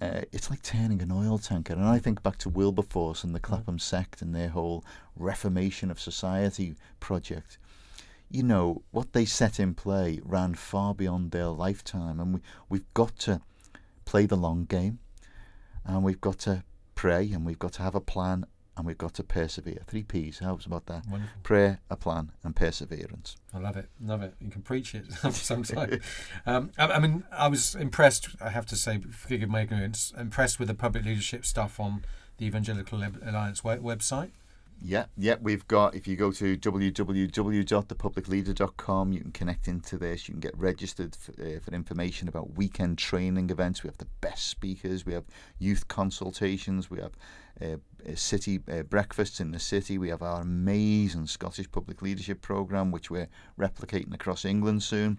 Uh, 0.01 0.23
it's 0.33 0.51
like 0.51 0.63
turning 0.63 1.01
an 1.01 1.13
oil 1.13 1.39
tanker. 1.39 1.73
And 1.73 1.85
I 1.85 1.99
think 1.99 2.23
back 2.23 2.39
to 2.39 2.49
Wilberforce 2.49 3.25
and 3.25 3.35
the 3.35 3.41
Clapham 3.41 3.79
sect 3.79 4.23
and 4.23 4.35
their 4.35 4.49
whole 4.49 4.85
Reformation 5.17 5.91
of 5.91 6.01
Society 6.01 6.75
project 7.01 7.59
you 8.31 8.43
know, 8.43 8.83
what 8.91 9.13
they 9.13 9.25
set 9.25 9.61
in 9.61 9.75
play 9.75 10.21
ran 10.25 10.55
far 10.55 10.93
beyond 10.93 11.31
their 11.31 11.47
lifetime. 11.47 12.19
And 12.19 12.35
we, 12.35 12.41
we've 12.69 12.95
got 12.95 13.17
to 13.21 13.41
play 14.05 14.27
the 14.27 14.37
long 14.37 14.65
game 14.65 14.99
and 15.85 16.03
we've 16.03 16.21
got 16.21 16.39
to 16.41 16.65
pray 16.95 17.31
and 17.33 17.45
we've 17.45 17.59
got 17.59 17.75
to 17.75 17.83
have 17.83 17.95
a 17.95 18.01
plan 18.01 18.45
and 18.77 18.87
we've 18.87 18.99
got 18.99 19.15
to 19.15 19.23
persevere. 19.23 19.83
Three 19.87 20.03
P's. 20.03 20.41
How's 20.41 20.67
about 20.67 20.87
that? 20.87 21.07
Wonderful. 21.09 21.37
Prayer, 21.43 21.81
a 21.91 21.97
plan, 21.97 22.33
and 22.43 22.57
perseverance. 22.57 23.37
I 23.53 23.59
love 23.59 23.77
it. 23.77 23.89
Love 24.01 24.23
it. 24.23 24.35
You 24.41 24.51
can 24.51 24.63
preach 24.63 24.95
it 24.95 25.07
sometimes. 25.33 26.01
um, 26.47 26.71
I, 26.79 26.87
I, 26.87 26.99
mean, 26.99 27.25
I 27.33 27.49
was 27.49 27.75
impressed, 27.75 28.29
I 28.41 28.51
have 28.51 28.67
to 28.67 28.77
say, 28.77 29.01
forgive 29.11 29.49
my 29.49 29.63
ignorance, 29.63 30.13
impressed 30.19 30.59
with 30.59 30.69
the 30.69 30.75
public 30.75 31.05
leadership 31.05 31.47
stuff 31.47 31.79
on 31.79 32.05
the 32.39 32.47
Evangelical 32.47 33.03
Alliance 33.03 33.61
website. 33.61 34.31
Yeah, 34.81 35.07
yeah, 35.17 35.37
we've 35.41 35.67
got. 35.67 35.95
If 35.95 36.07
you 36.07 36.15
go 36.17 36.31
to 36.33 36.59
www.thepublicleader.com, 36.59 39.13
you 39.13 39.21
can 39.21 39.33
connect 39.33 39.67
into 39.67 39.97
this. 39.97 40.29
You 40.29 40.35
can 40.35 40.41
get 40.41 40.59
registered 40.59 41.17
for, 41.17 41.33
uh, 41.33 41.61
for 41.61 41.73
information 41.73 42.29
about 42.29 42.57
weekend 42.57 42.99
training 42.99 43.49
events. 43.49 43.83
We 43.83 43.89
have 43.89 43.97
the 43.97 44.09
best 44.21 44.49
speakers. 44.49 45.07
We 45.07 45.15
have 45.15 45.25
youth 45.59 45.89
consultations. 45.89 46.91
We 46.91 47.01
have 47.01 47.13
uh, 47.63 47.77
city 48.15 48.61
uh, 48.71 48.83
breakfasts 48.83 49.41
in 49.41 49.53
the 49.53 49.59
city. 49.59 49.97
We 49.97 50.11
have 50.11 50.21
our 50.23 50.43
amazing 50.43 51.29
Scottish 51.29 51.73
Public 51.73 52.03
Leadership 52.03 52.43
program, 52.43 52.91
which 52.91 53.11
we're 53.11 53.31
replicating 53.59 54.13
across 54.13 54.45
England 54.45 54.83
soon. 54.83 55.19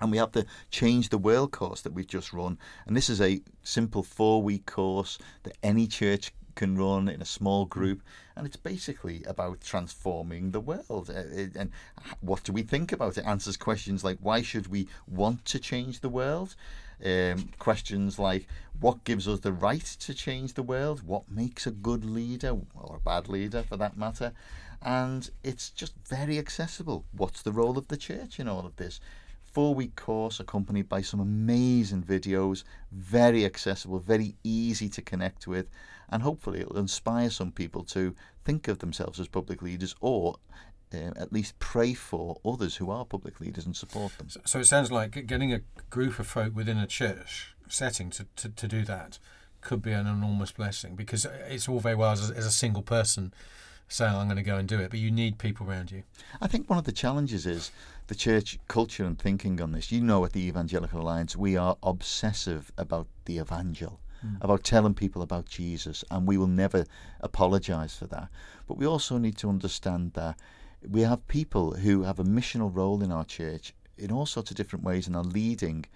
And 0.00 0.10
we 0.10 0.18
have 0.18 0.32
the 0.32 0.46
Change 0.70 1.10
the 1.10 1.18
World 1.18 1.52
course 1.52 1.82
that 1.82 1.92
we've 1.92 2.06
just 2.06 2.32
run. 2.32 2.58
And 2.86 2.96
this 2.96 3.10
is 3.10 3.20
a 3.20 3.42
simple 3.62 4.02
four 4.02 4.42
week 4.42 4.66
course 4.66 5.18
that 5.42 5.56
any 5.62 5.86
church 5.86 6.32
can 6.54 6.76
run 6.76 7.08
in 7.08 7.22
a 7.22 7.26
small 7.26 7.64
group, 7.64 8.02
and 8.36 8.46
it's 8.46 8.56
basically 8.56 9.22
about 9.24 9.60
transforming 9.60 10.50
the 10.50 10.60
world. 10.60 11.10
Uh, 11.10 11.48
and 11.58 11.70
what 12.20 12.44
do 12.44 12.52
we 12.52 12.62
think 12.62 12.92
about 12.92 13.18
it? 13.18 13.24
Answers 13.26 13.56
questions 13.56 14.04
like 14.04 14.18
why 14.20 14.42
should 14.42 14.68
we 14.68 14.88
want 15.06 15.44
to 15.46 15.58
change 15.58 16.00
the 16.00 16.08
world? 16.08 16.54
Um, 17.04 17.48
questions 17.58 18.18
like 18.18 18.46
what 18.78 19.04
gives 19.04 19.26
us 19.26 19.40
the 19.40 19.52
right 19.52 19.84
to 20.00 20.14
change 20.14 20.54
the 20.54 20.62
world? 20.62 21.02
What 21.06 21.30
makes 21.30 21.66
a 21.66 21.70
good 21.70 22.04
leader 22.04 22.56
or 22.74 22.96
a 22.96 23.00
bad 23.00 23.28
leader 23.28 23.62
for 23.62 23.76
that 23.76 23.96
matter? 23.96 24.32
And 24.82 25.30
it's 25.42 25.70
just 25.70 25.92
very 26.06 26.38
accessible. 26.38 27.04
What's 27.12 27.42
the 27.42 27.52
role 27.52 27.76
of 27.76 27.88
the 27.88 27.96
church 27.96 28.40
in 28.40 28.48
all 28.48 28.64
of 28.64 28.76
this? 28.76 29.00
Four 29.52 29.74
week 29.74 29.96
course 29.96 30.40
accompanied 30.40 30.88
by 30.88 31.02
some 31.02 31.20
amazing 31.20 32.02
videos, 32.02 32.64
very 32.92 33.44
accessible, 33.44 33.98
very 33.98 34.34
easy 34.44 34.88
to 34.88 35.02
connect 35.02 35.46
with, 35.46 35.68
and 36.08 36.22
hopefully 36.22 36.60
it'll 36.60 36.78
inspire 36.78 37.30
some 37.30 37.52
people 37.52 37.84
to 37.84 38.14
think 38.44 38.68
of 38.68 38.78
themselves 38.78 39.20
as 39.20 39.28
public 39.28 39.62
leaders 39.62 39.94
or 40.00 40.36
uh, 40.92 41.12
at 41.16 41.32
least 41.32 41.58
pray 41.58 41.94
for 41.94 42.40
others 42.44 42.76
who 42.76 42.90
are 42.90 43.04
public 43.04 43.40
leaders 43.40 43.64
and 43.66 43.76
support 43.76 44.16
them. 44.18 44.28
So, 44.28 44.40
so, 44.44 44.58
it 44.58 44.66
sounds 44.66 44.90
like 44.90 45.26
getting 45.26 45.52
a 45.52 45.60
group 45.88 46.18
of 46.18 46.26
folk 46.26 46.54
within 46.54 46.78
a 46.78 46.86
church 46.86 47.54
setting 47.68 48.10
to, 48.10 48.26
to, 48.36 48.48
to 48.48 48.66
do 48.66 48.84
that 48.84 49.18
could 49.60 49.82
be 49.82 49.92
an 49.92 50.06
enormous 50.06 50.50
blessing 50.52 50.96
because 50.96 51.26
it's 51.48 51.68
all 51.68 51.80
very 51.80 51.94
well 51.94 52.12
as 52.12 52.30
as 52.30 52.46
a 52.46 52.50
single 52.50 52.82
person 52.82 53.32
saying 53.90 54.14
I'm 54.14 54.26
going 54.26 54.36
to 54.36 54.42
go 54.42 54.56
and 54.56 54.68
do 54.68 54.78
it, 54.80 54.90
but 54.90 55.00
you 55.00 55.10
need 55.10 55.38
people 55.38 55.68
around 55.68 55.90
you. 55.90 56.02
I 56.40 56.46
think 56.46 56.68
one 56.68 56.78
of 56.78 56.84
the 56.84 56.92
challenges 56.92 57.46
is 57.46 57.70
the 58.06 58.14
church 58.14 58.58
culture 58.68 59.04
and 59.04 59.18
thinking 59.18 59.60
on 59.60 59.72
this. 59.72 59.92
You 59.92 60.00
know, 60.00 60.24
at 60.24 60.32
the 60.32 60.46
Evangelical 60.46 61.00
Alliance, 61.00 61.36
we 61.36 61.56
are 61.56 61.76
obsessive 61.82 62.72
about 62.78 63.06
the 63.24 63.38
evangel. 63.38 64.00
Mm. 64.24 64.36
About 64.42 64.64
telling 64.64 64.92
people 64.92 65.22
about 65.22 65.46
Jesus, 65.46 66.04
and 66.10 66.28
we 66.28 66.36
will 66.36 66.46
never 66.46 66.84
apologize 67.22 67.96
for 67.96 68.06
that. 68.08 68.28
But 68.68 68.76
we 68.76 68.86
also 68.86 69.16
need 69.16 69.38
to 69.38 69.48
understand 69.48 70.12
that 70.12 70.38
we 70.86 71.00
have 71.02 71.26
people 71.26 71.72
who 71.72 72.02
have 72.02 72.18
a 72.18 72.24
missional 72.24 72.74
role 72.74 73.02
in 73.02 73.10
our 73.10 73.24
church 73.24 73.74
in 73.96 74.12
all 74.12 74.26
sorts 74.26 74.50
of 74.50 74.56
different 74.56 74.84
ways 74.84 75.06
and 75.06 75.16
are 75.16 75.24
leading. 75.24 75.86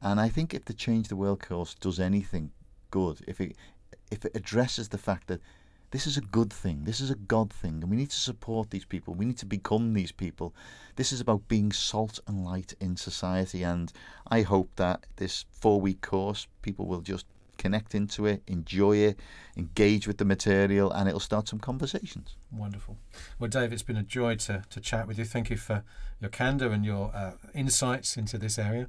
And 0.00 0.20
I 0.20 0.28
think 0.28 0.54
if 0.54 0.64
the 0.64 0.74
Change 0.74 1.08
the 1.08 1.16
World 1.16 1.40
course 1.40 1.74
does 1.74 2.00
anything 2.00 2.50
good, 2.90 3.20
if 3.26 3.40
it 3.40 3.56
if 4.10 4.24
it 4.24 4.32
addresses 4.34 4.88
the 4.88 4.98
fact 4.98 5.26
that 5.26 5.40
this 5.96 6.06
is 6.06 6.18
a 6.18 6.20
good 6.20 6.52
thing. 6.52 6.84
This 6.84 7.00
is 7.00 7.10
a 7.10 7.14
God 7.14 7.50
thing. 7.50 7.80
And 7.80 7.88
we 7.88 7.96
need 7.96 8.10
to 8.10 8.18
support 8.18 8.68
these 8.68 8.84
people. 8.84 9.14
We 9.14 9.24
need 9.24 9.38
to 9.38 9.46
become 9.46 9.94
these 9.94 10.12
people. 10.12 10.54
This 10.96 11.10
is 11.10 11.22
about 11.22 11.48
being 11.48 11.72
salt 11.72 12.20
and 12.26 12.44
light 12.44 12.74
in 12.80 12.98
society. 12.98 13.62
And 13.62 13.90
I 14.30 14.42
hope 14.42 14.68
that 14.76 15.06
this 15.16 15.46
four 15.52 15.80
week 15.80 16.02
course, 16.02 16.48
people 16.60 16.84
will 16.84 17.00
just 17.00 17.24
connect 17.56 17.94
into 17.94 18.26
it, 18.26 18.42
enjoy 18.46 18.98
it, 18.98 19.18
engage 19.56 20.06
with 20.06 20.18
the 20.18 20.26
material, 20.26 20.92
and 20.92 21.08
it'll 21.08 21.18
start 21.18 21.48
some 21.48 21.60
conversations. 21.60 22.36
Wonderful. 22.52 22.98
Well, 23.38 23.48
Dave, 23.48 23.72
it's 23.72 23.82
been 23.82 23.96
a 23.96 24.02
joy 24.02 24.34
to, 24.36 24.64
to 24.68 24.80
chat 24.80 25.08
with 25.08 25.18
you. 25.18 25.24
Thank 25.24 25.48
you 25.48 25.56
for 25.56 25.82
your 26.20 26.28
candour 26.28 26.72
and 26.72 26.84
your 26.84 27.10
uh, 27.14 27.32
insights 27.54 28.18
into 28.18 28.36
this 28.36 28.58
area. 28.58 28.88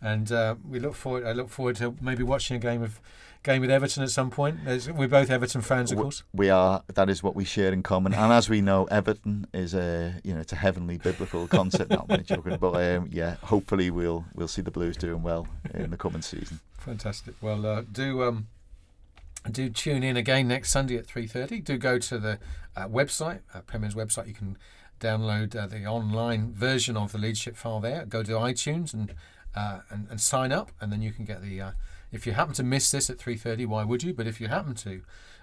And 0.00 0.30
uh, 0.30 0.56
we 0.68 0.78
look 0.78 0.94
forward. 0.94 1.26
I 1.26 1.32
look 1.32 1.48
forward 1.48 1.76
to 1.76 1.94
maybe 2.00 2.22
watching 2.22 2.56
a 2.56 2.60
game 2.60 2.82
of 2.82 3.00
game 3.42 3.60
with 3.60 3.70
Everton 3.70 4.02
at 4.02 4.10
some 4.10 4.30
point. 4.30 4.58
We're 4.64 5.08
both 5.08 5.30
Everton 5.30 5.60
fans, 5.62 5.92
of 5.92 5.98
course. 5.98 6.22
We 6.32 6.50
are. 6.50 6.82
That 6.94 7.08
is 7.08 7.22
what 7.22 7.34
we 7.34 7.44
share 7.44 7.72
in 7.72 7.82
common. 7.82 8.14
And 8.14 8.32
as 8.32 8.48
we 8.48 8.60
know, 8.60 8.84
Everton 8.86 9.46
is 9.52 9.74
a 9.74 10.20
you 10.22 10.34
know 10.34 10.40
it's 10.40 10.52
a 10.52 10.56
heavenly 10.56 10.98
biblical 10.98 11.48
concept. 11.48 11.90
Not 11.90 12.08
many 12.08 12.22
joking, 12.22 12.56
but 12.58 12.74
um, 12.74 13.08
yeah, 13.10 13.36
hopefully 13.42 13.90
we'll 13.90 14.24
we'll 14.34 14.48
see 14.48 14.62
the 14.62 14.70
Blues 14.70 14.96
doing 14.96 15.22
well 15.22 15.48
in 15.74 15.90
the 15.90 15.96
coming 15.96 16.22
season. 16.22 16.60
Fantastic. 16.78 17.34
Well, 17.40 17.66
uh, 17.66 17.82
do. 17.90 18.22
Um, 18.22 18.48
do 19.50 19.70
tune 19.70 20.02
in 20.02 20.16
again 20.16 20.48
next 20.48 20.70
Sunday 20.70 20.96
at 20.96 21.06
3.30. 21.06 21.64
Do 21.64 21.78
go 21.78 21.98
to 21.98 22.18
the 22.18 22.38
uh, 22.76 22.88
website, 22.88 23.40
uh, 23.54 23.60
Premier's 23.60 23.94
website. 23.94 24.26
You 24.26 24.34
can 24.34 24.58
download 25.00 25.54
uh, 25.54 25.66
the 25.66 25.86
online 25.86 26.52
version 26.52 26.96
of 26.96 27.12
the 27.12 27.18
leadership 27.18 27.56
file 27.56 27.80
there. 27.80 28.04
Go 28.04 28.22
to 28.22 28.32
iTunes 28.32 28.92
and, 28.92 29.14
uh, 29.54 29.80
and, 29.90 30.06
and 30.10 30.20
sign 30.20 30.52
up, 30.52 30.72
and 30.80 30.92
then 30.92 31.02
you 31.02 31.12
can 31.12 31.24
get 31.24 31.42
the 31.42 31.60
uh, 31.60 31.70
if 32.12 32.26
you 32.26 32.32
happen 32.32 32.54
to 32.54 32.62
miss 32.62 32.90
this 32.90 33.10
at 33.10 33.18
3.30, 33.18 33.66
why 33.66 33.84
would 33.84 34.02
you? 34.02 34.14
But 34.14 34.26
if 34.26 34.40
you 34.40 34.48
happen 34.48 34.74
to, 34.76 35.02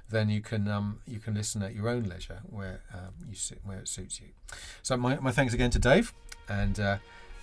then 0.10 0.30
you 0.30 0.42
can 0.42 0.68
um, 0.68 1.00
you 1.08 1.20
can 1.20 1.34
listen 1.34 1.62
at 1.64 1.74
your 1.74 1.90
own 1.90 2.04
leisure 2.04 2.42
where 2.50 2.82
um, 2.94 3.14
you 3.28 3.36
sit, 3.36 3.60
where 3.64 3.80
it 3.80 3.88
suits 3.88 4.20
you. 4.20 4.28
So 4.82 4.98
my, 4.98 5.18
my 5.20 5.32
thanks 5.32 5.54
again 5.54 5.72
to 5.72 5.80
Dave, 5.80 6.14
and 6.48 6.80